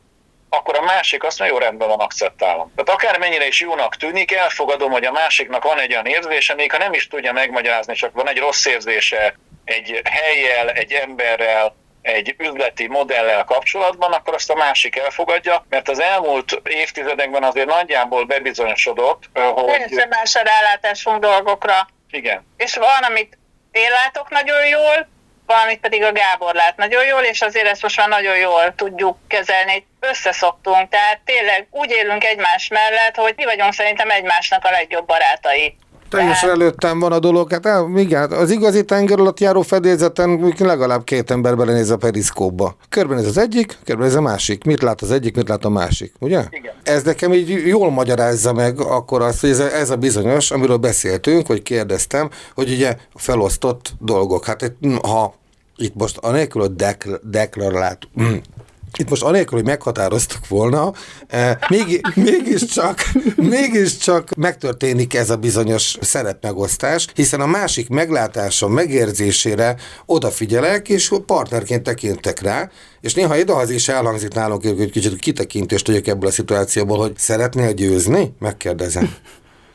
akkor 0.49 0.77
a 0.77 0.83
másik 0.83 1.25
azt 1.25 1.39
mondja, 1.39 1.57
jó, 1.57 1.63
rendben 1.63 1.89
van, 1.89 2.01
akceptálom. 2.01 2.73
Tehát 2.77 3.01
akármennyire 3.01 3.47
is 3.47 3.61
jónak 3.61 3.97
tűnik, 3.97 4.33
elfogadom, 4.33 4.91
hogy 4.91 5.05
a 5.05 5.13
másiknak 5.13 5.65
van 5.65 5.79
egy 5.79 5.93
olyan 5.93 6.07
érzése, 6.07 6.55
még 6.55 6.73
ha 6.73 6.79
nem 6.79 6.93
is 6.93 7.09
tudja 7.09 7.33
megmagyarázni, 7.33 7.95
csak 7.95 8.13
van 8.13 8.29
egy 8.29 8.39
rossz 8.39 8.67
érzése 8.67 9.35
egy 9.65 10.01
helyjel, 10.11 10.71
egy 10.71 10.93
emberrel, 10.93 11.77
egy 12.03 12.35
üzleti 12.39 12.87
modellel 12.87 13.45
kapcsolatban, 13.45 14.13
akkor 14.13 14.35
azt 14.35 14.51
a 14.51 14.55
másik 14.55 14.97
elfogadja, 14.97 15.65
mert 15.69 15.89
az 15.89 16.01
elmúlt 16.01 16.61
évtizedekben 16.65 17.43
azért 17.43 17.67
nagyjából 17.67 18.25
bebizonyosodott, 18.25 19.23
hogy... 19.35 19.65
Teljesen 19.65 20.09
más 20.09 20.35
a 20.35 20.43
rálátásunk 20.43 21.19
dolgokra. 21.19 21.89
Igen. 22.11 22.47
És 22.57 22.77
van, 22.77 23.03
amit 23.09 23.39
én 23.71 23.91
látok 23.91 24.31
nagyon 24.31 24.67
jól, 24.67 25.09
valamit 25.47 25.81
pedig 25.81 26.03
a 26.03 26.13
Gábor 26.13 26.55
lát 26.55 26.77
nagyon 26.77 27.07
jól, 27.07 27.23
és 27.23 27.41
azért 27.41 27.67
ezt 27.67 27.83
most 27.83 27.97
már 27.97 28.09
nagyon 28.09 28.37
jól 28.37 28.75
tudjuk 28.75 29.19
kezelni. 29.29 29.87
Összeszoktunk, 30.01 30.89
tehát 30.89 31.21
tényleg 31.25 31.67
úgy 31.71 31.91
élünk 31.91 32.25
egymás 32.25 32.69
mellett, 32.69 33.15
hogy 33.15 33.35
mi 33.37 33.45
vagyunk 33.45 33.73
szerintem 33.73 34.11
egymásnak 34.11 34.65
a 34.65 34.71
legjobb 34.71 35.07
barátai. 35.07 35.77
Teljesen 36.09 36.51
előttem 36.51 36.99
van 36.99 37.13
a 37.13 37.19
dolog, 37.19 37.51
hát 37.51 37.67
el, 37.67 37.91
igen, 37.97 38.33
az 38.33 38.51
igazi 38.51 38.85
tenger 38.85 39.19
alatt 39.19 39.41
járó 39.41 39.63
fedélzeten 39.63 40.55
legalább 40.59 41.05
két 41.05 41.31
ember 41.31 41.57
belenéz 41.57 41.91
a 41.91 41.97
periszkóba. 41.97 42.77
Körbenéz 42.89 43.27
az 43.27 43.39
egyik, 43.39 43.79
körbenéz 43.85 44.15
a 44.15 44.21
másik. 44.21 44.65
Mit 44.65 44.83
lát 44.83 45.03
az 45.03 45.11
egyik, 45.11 45.37
mit 45.37 45.49
lát 45.49 45.65
a 45.65 45.69
másik, 45.69 46.13
ugye? 46.19 46.45
Igen. 46.51 46.73
Ez 46.83 47.03
nekem 47.03 47.33
így 47.33 47.67
jól 47.67 47.91
magyarázza 47.91 48.53
meg 48.53 48.81
akkor 48.81 49.23
azt, 49.23 49.41
hogy 49.41 49.51
ez 49.51 49.59
a, 49.59 49.73
ez 49.75 49.91
a 49.91 49.97
bizonyos, 49.97 50.51
amiről 50.51 50.77
beszéltünk, 50.77 51.47
hogy 51.47 51.63
kérdeztem, 51.63 52.31
hogy 52.55 52.71
ugye 52.71 52.97
felosztott 53.15 53.93
dolgok. 54.01 54.45
Hát 54.45 54.73
ha 55.03 55.35
itt 55.77 55.95
most 55.95 56.17
anélkül 56.17 56.63
a 56.63 56.69
dekl- 56.69 57.21
deklarált, 57.31 58.09
itt 58.99 59.09
most 59.09 59.23
anélkül, 59.23 59.59
hogy 59.59 59.67
meghatároztuk 59.67 60.49
volna, 60.49 60.93
eh, 61.27 61.57
még, 61.69 62.01
mégiscsak, 62.15 63.01
mégiscsak 63.37 64.35
megtörténik 64.35 65.15
ez 65.15 65.31
a 65.31 65.37
bizonyos 65.37 65.97
szerepmegosztás, 66.01 67.07
hiszen 67.15 67.41
a 67.41 67.47
másik 67.47 67.89
meglátása, 67.89 68.69
megérzésére 68.69 69.77
odafigyelek, 70.07 70.89
és 70.89 71.13
partnerként 71.27 71.83
tekintek 71.83 72.41
rá, 72.41 72.71
és 73.01 73.15
néha 73.15 73.37
idehazi 73.37 73.75
is 73.75 73.89
elhangzik 73.89 74.35
nálunk, 74.35 74.63
hogy 74.63 74.91
kicsit 74.91 75.19
kitekintést 75.19 75.85
tudjuk 75.85 76.07
ebből 76.07 76.29
a 76.29 76.33
szituációból, 76.33 76.99
hogy 76.99 77.13
szeretnél 77.17 77.73
győzni? 77.73 78.35
Megkérdezem. 78.39 79.15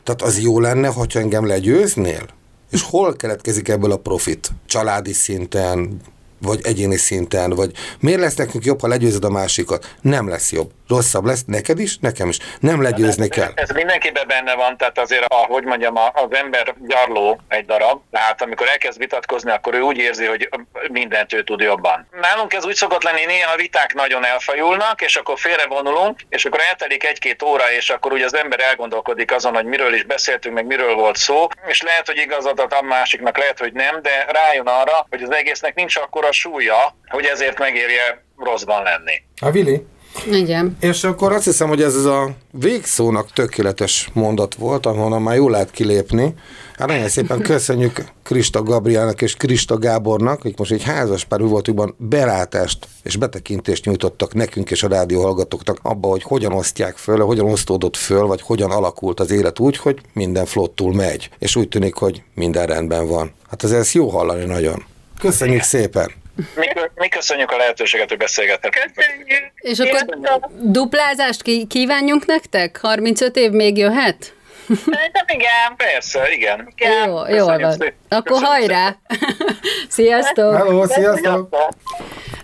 Tehát 0.04 0.22
az 0.22 0.40
jó 0.40 0.60
lenne, 0.60 0.88
hogyha 0.88 1.18
engem 1.18 1.46
legyőznél? 1.46 2.26
És 2.70 2.82
hol 2.82 3.16
keletkezik 3.16 3.68
ebből 3.68 3.92
a 3.92 3.96
profit? 3.96 4.50
Családi 4.66 5.12
szinten, 5.12 6.00
vagy 6.42 6.60
egyéni 6.62 6.96
szinten, 6.96 7.50
vagy 7.50 7.72
miért 8.00 8.20
lesz 8.20 8.34
nekünk 8.34 8.64
jobb, 8.64 8.80
ha 8.80 8.88
legyőzed 8.88 9.24
a 9.24 9.30
másikat? 9.30 9.96
Nem 10.00 10.28
lesz 10.28 10.52
jobb. 10.52 10.70
Rosszabb 10.94 11.24
lesz 11.24 11.44
neked 11.46 11.78
is, 11.78 11.98
nekem 11.98 12.28
is. 12.28 12.38
Nem 12.60 12.82
legyőzni 12.82 13.28
kell. 13.28 13.52
Ez 13.54 13.70
mindenkiben 13.70 14.26
benne 14.26 14.54
van, 14.54 14.76
tehát 14.76 14.98
azért, 14.98 15.24
ahogy 15.28 15.64
mondjam, 15.64 15.96
az 15.96 16.28
ember 16.30 16.74
gyarló 16.86 17.40
egy 17.48 17.64
darab, 17.64 18.00
tehát 18.10 18.42
amikor 18.42 18.68
elkezd 18.68 18.98
vitatkozni, 18.98 19.50
akkor 19.50 19.74
ő 19.74 19.80
úgy 19.80 19.96
érzi, 19.96 20.26
hogy 20.26 20.48
mindent 20.90 21.32
ő 21.32 21.44
tud 21.44 21.60
jobban. 21.60 22.08
Nálunk 22.20 22.52
ez 22.52 22.66
úgy 22.66 22.74
szokott 22.74 23.02
lenni, 23.02 23.24
néha 23.24 23.52
a 23.52 23.56
viták 23.56 23.94
nagyon 23.94 24.24
elfajulnak, 24.24 25.02
és 25.02 25.16
akkor 25.16 25.38
félrevonulunk, 25.38 26.20
és 26.28 26.44
akkor 26.44 26.60
eltelik 26.68 27.04
egy-két 27.04 27.42
óra, 27.42 27.72
és 27.72 27.90
akkor 27.90 28.12
ugye 28.12 28.24
az 28.24 28.36
ember 28.36 28.60
elgondolkodik 28.60 29.32
azon, 29.32 29.54
hogy 29.54 29.64
miről 29.64 29.94
is 29.94 30.04
beszéltünk, 30.04 30.54
meg 30.54 30.66
miről 30.66 30.94
volt 30.94 31.16
szó, 31.16 31.46
és 31.66 31.82
lehet, 31.82 32.06
hogy 32.06 32.16
igazadat 32.16 32.72
a 32.72 32.82
másiknak, 32.82 33.38
lehet, 33.38 33.58
hogy 33.58 33.72
nem, 33.72 34.02
de 34.02 34.26
rájön 34.28 34.66
arra, 34.66 35.06
hogy 35.10 35.22
az 35.22 35.32
egésznek 35.32 35.74
nincs 35.74 35.96
akkora 35.96 36.32
súlya, 36.32 36.96
hogy 37.08 37.24
ezért 37.24 37.58
megérje 37.58 38.24
rosszban 38.36 38.82
lenni. 38.82 39.22
A 39.40 39.50
Vili? 39.50 39.86
Igen. 40.30 40.76
És 40.80 41.04
akkor 41.04 41.32
azt 41.32 41.44
hiszem, 41.44 41.68
hogy 41.68 41.82
ez 41.82 41.94
az 41.94 42.04
a 42.04 42.30
végszónak 42.50 43.32
tökéletes 43.32 44.10
mondat 44.12 44.54
volt, 44.54 44.86
ahonnan 44.86 45.22
már 45.22 45.36
jól 45.36 45.50
lehet 45.50 45.70
kilépni. 45.70 46.34
Hát 46.76 46.88
nagyon 46.88 47.08
szépen 47.08 47.40
köszönjük 47.40 48.04
Krista 48.22 48.62
Gabrielnek 48.62 49.22
és 49.22 49.34
Krista 49.34 49.78
Gábornak, 49.78 50.38
akik 50.38 50.58
most 50.58 50.72
egy 50.72 50.82
házas 50.82 51.24
pár 51.24 51.40
voltukban 51.40 51.94
belátást 51.98 52.88
és 53.02 53.16
betekintést 53.16 53.84
nyújtottak 53.84 54.34
nekünk 54.34 54.70
és 54.70 54.82
a 54.82 54.88
rádió 54.88 55.22
hallgatóknak 55.22 55.78
abba, 55.82 56.08
hogy 56.08 56.22
hogyan 56.22 56.52
osztják 56.52 56.96
föl, 56.96 57.18
hogyan 57.18 57.50
osztódott 57.50 57.96
föl, 57.96 58.26
vagy 58.26 58.42
hogyan 58.42 58.70
alakult 58.70 59.20
az 59.20 59.30
élet 59.30 59.58
úgy, 59.58 59.76
hogy 59.76 60.00
minden 60.12 60.46
flottul 60.46 60.94
megy. 60.94 61.30
És 61.38 61.56
úgy 61.56 61.68
tűnik, 61.68 61.94
hogy 61.94 62.22
minden 62.34 62.66
rendben 62.66 63.08
van. 63.08 63.32
Hát 63.50 63.64
ez, 63.64 63.70
ez 63.70 63.92
jó 63.92 64.08
hallani 64.08 64.44
nagyon. 64.44 64.84
Köszönjük 65.18 65.62
szépen! 65.62 66.21
Mi, 66.54 66.66
mi 66.94 67.08
köszönjük 67.08 67.50
a 67.50 67.56
lehetőséget, 67.56 68.08
hogy 68.08 68.18
beszélgethetünk. 68.18 68.92
Köszönjük. 68.94 69.52
És 69.54 69.78
akkor 69.78 70.40
duplázást 70.60 71.42
ki- 71.42 71.66
kívánjunk 71.66 72.26
nektek? 72.26 72.78
35 72.82 73.36
év 73.36 73.50
még 73.50 73.76
jöhet? 73.78 74.34
Szerintem 74.66 75.24
igen. 75.26 75.76
Persze, 75.76 76.32
igen. 76.32 76.72
igen. 76.76 77.08
Jó, 77.08 77.14
Köszönjük 77.16 77.38
jól 77.46 77.58
van. 77.58 77.70
szépen. 77.72 77.94
Akkor 78.08 78.22
Köszönjük 78.22 78.48
hajrá! 78.50 78.96
Sziasztok! 79.88 80.56
Hello, 80.56 80.86
sziasztok! 80.86 81.56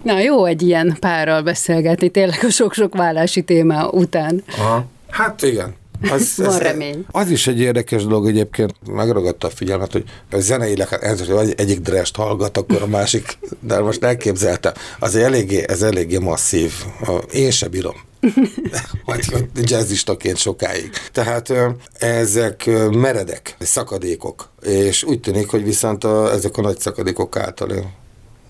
Na, 0.03 0.19
jó 0.19 0.45
egy 0.45 0.63
ilyen 0.63 0.97
párral 1.01 1.43
beszélgetni, 1.43 2.09
tényleg 2.09 2.39
a 2.45 2.51
sok-sok 2.51 2.95
vállási 2.97 3.43
téma 3.43 3.89
után. 3.89 4.45
Aha. 4.59 4.85
Hát 5.11 5.43
igen. 5.43 5.77
Az, 6.11 6.33
Van 6.37 6.59
remény. 6.59 7.05
Az 7.11 7.31
is 7.31 7.47
egy 7.47 7.61
érdekes 7.61 8.03
dolog 8.03 8.29
egyébként, 8.29 8.75
megragadta 8.93 9.47
a 9.47 9.51
figyelmet, 9.51 9.93
hogy 9.93 10.05
a 10.31 10.39
zeneileg, 10.39 10.89
hát 10.89 11.03
ez, 11.03 11.29
hogy 11.29 11.55
egyik 11.57 11.81
drest 11.81 12.17
hallgat, 12.17 12.57
akkor 12.57 12.83
a 12.83 12.87
másik, 12.87 13.39
de 13.61 13.81
most 13.81 14.05
elképzeltem, 14.05 14.73
az 14.99 15.17
eléggé, 15.17 15.65
ez 15.69 15.83
eléggé 15.83 16.19
masszív. 16.19 16.73
Én 17.33 17.51
se 17.51 17.69
bírom. 17.69 17.95
Vagy 19.05 19.49
jazzistaként 19.55 20.37
sokáig. 20.37 20.91
Tehát 21.13 21.53
ezek 21.93 22.71
meredek, 22.91 23.57
szakadékok, 23.59 24.51
és 24.63 25.05
úgy 25.05 25.21
tűnik, 25.21 25.49
hogy 25.49 25.65
viszont 25.65 26.05
a, 26.05 26.33
ezek 26.33 26.57
a 26.57 26.61
nagy 26.61 26.79
szakadékok 26.79 27.37
által 27.37 27.93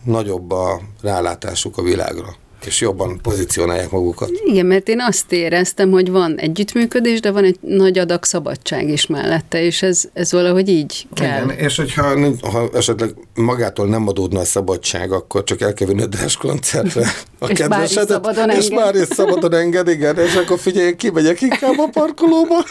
nagyobb 0.04 0.50
a 0.50 0.80
rálátásuk 1.02 1.78
a 1.78 1.82
világra, 1.82 2.36
és 2.66 2.80
jobban 2.80 3.18
pozícionálják 3.22 3.90
magukat. 3.90 4.30
Igen, 4.44 4.66
mert 4.66 4.88
én 4.88 5.00
azt 5.00 5.32
éreztem, 5.32 5.90
hogy 5.90 6.10
van 6.10 6.38
együttműködés, 6.38 7.20
de 7.20 7.30
van 7.30 7.44
egy 7.44 7.58
nagy 7.60 7.98
adag 7.98 8.24
szabadság 8.24 8.88
is 8.88 9.06
mellette, 9.06 9.62
és 9.62 9.82
ez, 9.82 10.08
ez 10.12 10.32
valahogy 10.32 10.68
így 10.68 11.06
kell. 11.14 11.44
Igen, 11.44 11.58
és 11.58 11.76
hogyha 11.76 12.16
ha 12.50 12.68
esetleg 12.74 13.10
magától 13.34 13.86
nem 13.86 14.08
adódna 14.08 14.40
a 14.40 14.44
szabadság, 14.44 15.12
akkor 15.12 15.44
csak 15.44 15.60
el 15.60 15.74
kell 15.74 15.86
vinni 15.86 16.02
a 16.02 16.08
koncertre 16.38 17.00
a 17.38 17.46
És 17.48 17.58
már 17.58 17.82
is 17.82 17.94
kedvesedet, 17.94 18.08
szabadon 18.08 18.50
és 18.50 18.64
enged. 18.64 18.84
már 18.84 18.94
is 18.94 19.06
szabadon 19.06 19.54
enged, 19.54 19.88
igen, 19.88 20.18
és 20.18 20.34
akkor 20.34 20.58
figyelj, 20.58 20.96
kimegyek 20.96 21.40
inkább 21.40 21.78
a 21.78 21.88
parkolóba. 21.92 22.64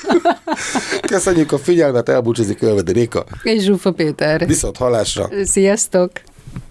Köszönjük 1.14 1.52
a 1.52 1.58
figyelmet, 1.58 2.10
elbúcsúzik 2.10 2.62
Ölvedi 2.62 2.92
Réka. 2.92 3.26
És 3.44 3.64
Zsufa 3.64 3.92
Péter. 3.92 4.48
Viszont 4.48 4.78
halásra. 4.78 5.30
Sziasztok! 5.44 6.12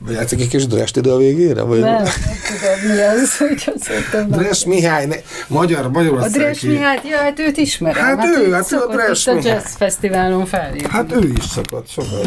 Játszik 0.09 0.41
egy 0.41 0.49
kis 0.49 0.67
Drest 0.67 0.97
ide 0.97 1.11
a 1.11 1.17
végére? 1.17 1.63
Vagy? 1.63 1.81
Nem, 1.81 1.93
nem 1.93 2.05
tudom, 2.05 2.95
mi 2.95 3.01
az, 3.01 3.37
hogy 3.37 3.73
azt 3.77 3.89
mondtam. 3.89 4.41
Dres 4.41 4.65
Mihály, 4.65 5.07
ne, 5.07 5.17
magyar, 5.47 5.85
A 5.85 5.89
Magyarországi. 5.89 6.39
Dres 6.39 6.61
Mihály, 6.61 7.01
ja, 7.05 7.17
hát 7.19 7.39
őt 7.39 7.57
ismerem. 7.57 8.05
Hát 8.05 8.25
ő, 8.25 8.33
hát 8.33 8.43
ő 8.43 8.55
a 8.55 8.63
szokott 8.63 8.93
Dres 8.93 9.27
itt 9.27 9.33
a 9.33 9.35
Mihály. 9.35 9.53
Jazz 9.53 9.75
Fesztiválon 9.77 10.47
fellépni. 10.47 10.89
Hát 10.91 11.13
ő 11.13 11.33
is 11.37 11.45
szakadt 11.45 11.91
sokat. 11.91 12.27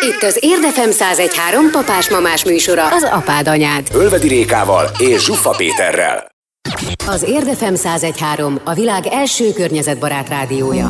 Itt 0.00 0.22
az 0.22 0.38
Érdefem 0.40 0.88
1013 0.88 1.70
papás-mamás 1.70 2.44
műsora, 2.44 2.86
az 2.86 3.02
apád 3.02 3.48
anyád. 3.48 3.88
Ölvedi 3.92 4.28
Rékával 4.28 4.90
és 4.98 5.24
Zsuffa 5.24 5.50
Péterrel. 5.50 6.28
Az 7.06 7.22
Érdefem 7.22 7.74
1013 7.74 8.60
a 8.64 8.74
világ 8.74 9.06
első 9.06 9.52
környezetbarát 9.52 10.28
rádiója. 10.28 10.88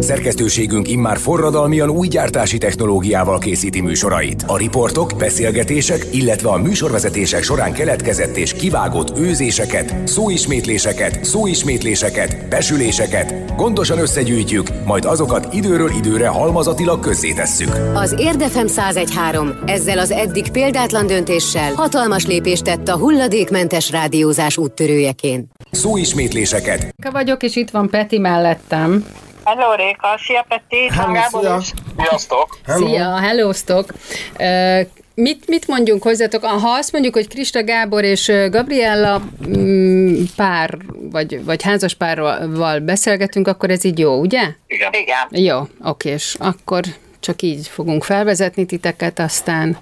Szerkesztőségünk 0.00 0.88
immár 0.88 1.18
forradalmian 1.18 1.90
új 1.90 2.08
gyártási 2.08 2.58
technológiával 2.58 3.38
készíti 3.38 3.80
műsorait. 3.80 4.44
A 4.46 4.56
riportok, 4.56 5.12
beszélgetések, 5.18 6.06
illetve 6.12 6.48
a 6.48 6.56
műsorvezetések 6.56 7.42
során 7.42 7.72
keletkezett 7.72 8.36
és 8.36 8.52
kivágott 8.52 9.18
őzéseket, 9.18 10.08
szóismétléseket, 10.08 11.24
szóismétléseket, 11.24 12.48
besüléseket 12.48 13.54
gondosan 13.56 13.98
összegyűjtjük, 13.98 14.68
majd 14.84 15.04
azokat 15.04 15.54
időről 15.54 15.90
időre 15.90 16.28
halmazatilag 16.28 17.00
közzétesszük. 17.00 17.70
Az 17.94 18.14
Érdefem 18.18 18.66
1013 18.66 19.52
ezzel 19.66 19.98
az 19.98 20.10
eddig 20.10 20.50
példátlan 20.50 21.06
döntéssel 21.06 21.72
hatalmas 21.72 22.26
lépést 22.26 22.64
tett 22.64 22.88
a 22.88 22.96
hulladékmentes 22.96 23.90
rádiózás 23.90 24.56
úttörőjeként. 24.56 25.50
Szóismétléseket, 25.70 26.80
Réka 26.80 27.10
vagyok, 27.12 27.42
és 27.42 27.56
itt 27.56 27.70
van 27.70 27.88
Peti 27.88 28.18
mellettem. 28.18 29.04
Hello, 29.44 29.74
Réka. 29.74 30.18
Szia, 30.26 30.44
Peti. 30.48 30.88
Hello, 30.88 31.12
Gábor 31.12 31.42
szia. 31.42 31.56
is. 31.60 31.72
Sziasztok! 31.98 32.58
Hello. 32.66 32.86
Szia, 32.86 33.16
hellóztok! 33.16 33.92
Uh, 34.38 34.80
mit, 35.14 35.48
mit 35.48 35.66
mondjunk 35.66 36.02
hozzátok? 36.02 36.44
Ha 36.44 36.68
azt 36.68 36.92
mondjuk, 36.92 37.14
hogy 37.14 37.28
Krista 37.28 37.64
Gábor 37.64 38.04
és 38.04 38.32
Gabriella 38.50 39.22
mm, 39.48 40.22
pár, 40.36 40.78
vagy, 41.10 41.44
vagy 41.44 41.62
házas 41.62 41.94
párral 41.94 42.78
beszélgetünk, 42.78 43.48
akkor 43.48 43.70
ez 43.70 43.84
így 43.84 43.98
jó, 43.98 44.20
ugye? 44.20 44.42
Igen. 44.66 44.92
Igen. 44.92 45.44
Jó, 45.44 45.60
oké, 45.84 46.10
és 46.10 46.36
akkor 46.38 46.82
csak 47.20 47.42
így 47.42 47.68
fogunk 47.68 48.04
felvezetni 48.04 48.66
titeket, 48.66 49.18
aztán 49.18 49.78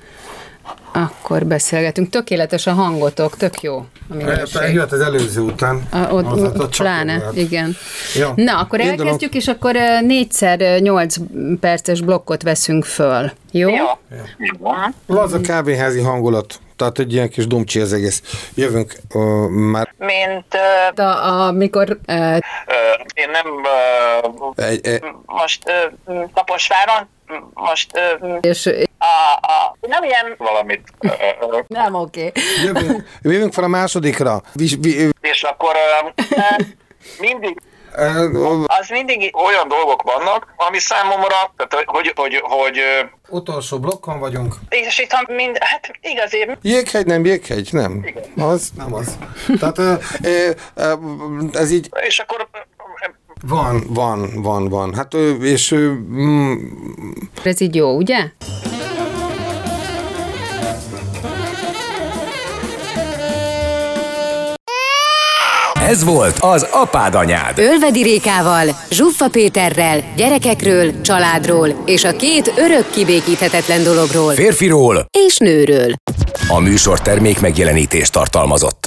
akkor 0.92 1.46
beszélgetünk. 1.46 2.10
Tökéletes 2.10 2.66
a 2.66 2.72
hangotok, 2.72 3.36
tök 3.36 3.60
jó 3.60 3.86
minőség. 4.14 4.74
Jött 4.74 4.92
az 4.92 5.00
előző 5.00 5.40
után. 5.40 5.82
A, 5.90 5.98
ott, 5.98 6.26
Az 6.26 6.42
ott 6.42 6.58
ott 6.60 6.76
pláne, 6.76 7.12
csatolgat. 7.12 7.36
igen. 7.36 7.76
Jó. 8.14 8.28
Na, 8.34 8.58
akkor 8.60 8.80
Indulok. 8.80 9.00
elkezdjük, 9.00 9.34
és 9.34 9.46
akkor 9.46 9.76
ö, 9.76 10.78
nyolc 10.78 11.16
perces 11.60 12.00
blokkot 12.00 12.42
veszünk 12.42 12.84
föl. 12.84 13.30
Jó? 13.50 13.70
Jó. 13.70 13.86
Laza 15.06 15.40
kávéházi 15.40 16.00
hangulat. 16.00 16.58
Tehát 16.78 16.98
egy 16.98 17.12
ilyen 17.12 17.28
kis 17.28 17.46
dumcsi 17.46 17.80
az 17.80 17.92
egész. 17.92 18.22
Jövünk 18.54 18.92
uh, 19.14 19.48
már 19.48 19.94
Mint 19.98 20.58
uh, 20.96 21.04
A, 21.06 21.46
amikor 21.46 21.98
ö, 22.06 22.36
Ö, 22.66 22.74
Én 23.14 23.30
nem 23.30 23.46
ö, 24.56 24.62
egy, 24.62 24.86
egy, 24.86 25.02
most 25.26 25.72
uh, 26.04 26.30
Kaposváron, 26.32 27.08
most 27.54 28.00
uh, 28.22 28.38
és 28.40 28.66
a, 28.98 29.46
a, 29.46 29.76
nem 29.80 30.02
ilyen 30.02 30.34
valamit. 30.38 30.82
ö, 30.98 31.58
nem 31.66 31.94
oké. 31.94 32.32
jövünk, 32.64 33.08
jövünk 33.22 33.52
fel 33.52 33.64
a 33.64 33.68
másodikra. 33.68 34.42
Vi, 34.52 34.76
vi, 34.80 35.08
És 35.20 35.42
akkor 35.42 35.74
ö, 36.30 36.62
mindig 37.20 37.56
uh, 37.60 37.67
az 38.66 38.88
mindig 38.88 39.36
olyan 39.36 39.68
dolgok 39.68 40.02
vannak, 40.02 40.54
ami 40.56 40.78
számomra, 40.78 41.52
tehát 41.56 41.86
hogy, 41.86 42.12
hogy, 42.16 42.40
hogy 42.42 42.78
utolsó 43.28 43.78
blokkon 43.78 44.18
vagyunk. 44.18 44.54
és 44.68 44.98
itthon 44.98 45.34
mind, 45.36 45.56
hát 45.60 45.90
igazi, 46.00 46.56
Jéghegy, 46.62 47.06
nem 47.06 47.24
jéghegy, 47.24 47.68
nem. 47.72 48.04
Az, 48.36 48.70
nem 48.76 48.94
az. 48.94 49.18
Tehát 49.60 49.78
ez 51.52 51.70
így 51.70 51.88
és 52.06 52.18
akkor 52.18 52.48
van, 53.46 53.82
van, 53.88 54.42
van, 54.42 54.68
van. 54.68 54.94
Hát 54.94 55.14
és 55.40 55.74
mm, 55.74 56.54
Ez 57.44 57.60
így 57.60 57.74
jó, 57.74 57.96
ugye? 57.96 58.16
Ez 65.88 66.04
volt 66.04 66.36
az 66.40 66.66
Apád 66.70 67.14
Anyád. 67.14 67.58
Ölvedi 67.58 68.02
Rékával, 68.02 68.68
Zsuffa 68.90 69.28
Péterrel, 69.28 70.04
gyerekekről, 70.16 71.00
családról 71.00 71.82
és 71.86 72.04
a 72.04 72.16
két 72.16 72.52
örök 72.56 72.90
kibékíthetetlen 72.90 73.82
dologról 73.82 74.32
Férfiról 74.32 75.06
és 75.26 75.36
nőről. 75.36 75.94
a 76.48 76.58
műsor 76.58 77.00
termék 77.00 77.40
megjelenítést 77.40 78.12
tartalmazott. 78.12 78.86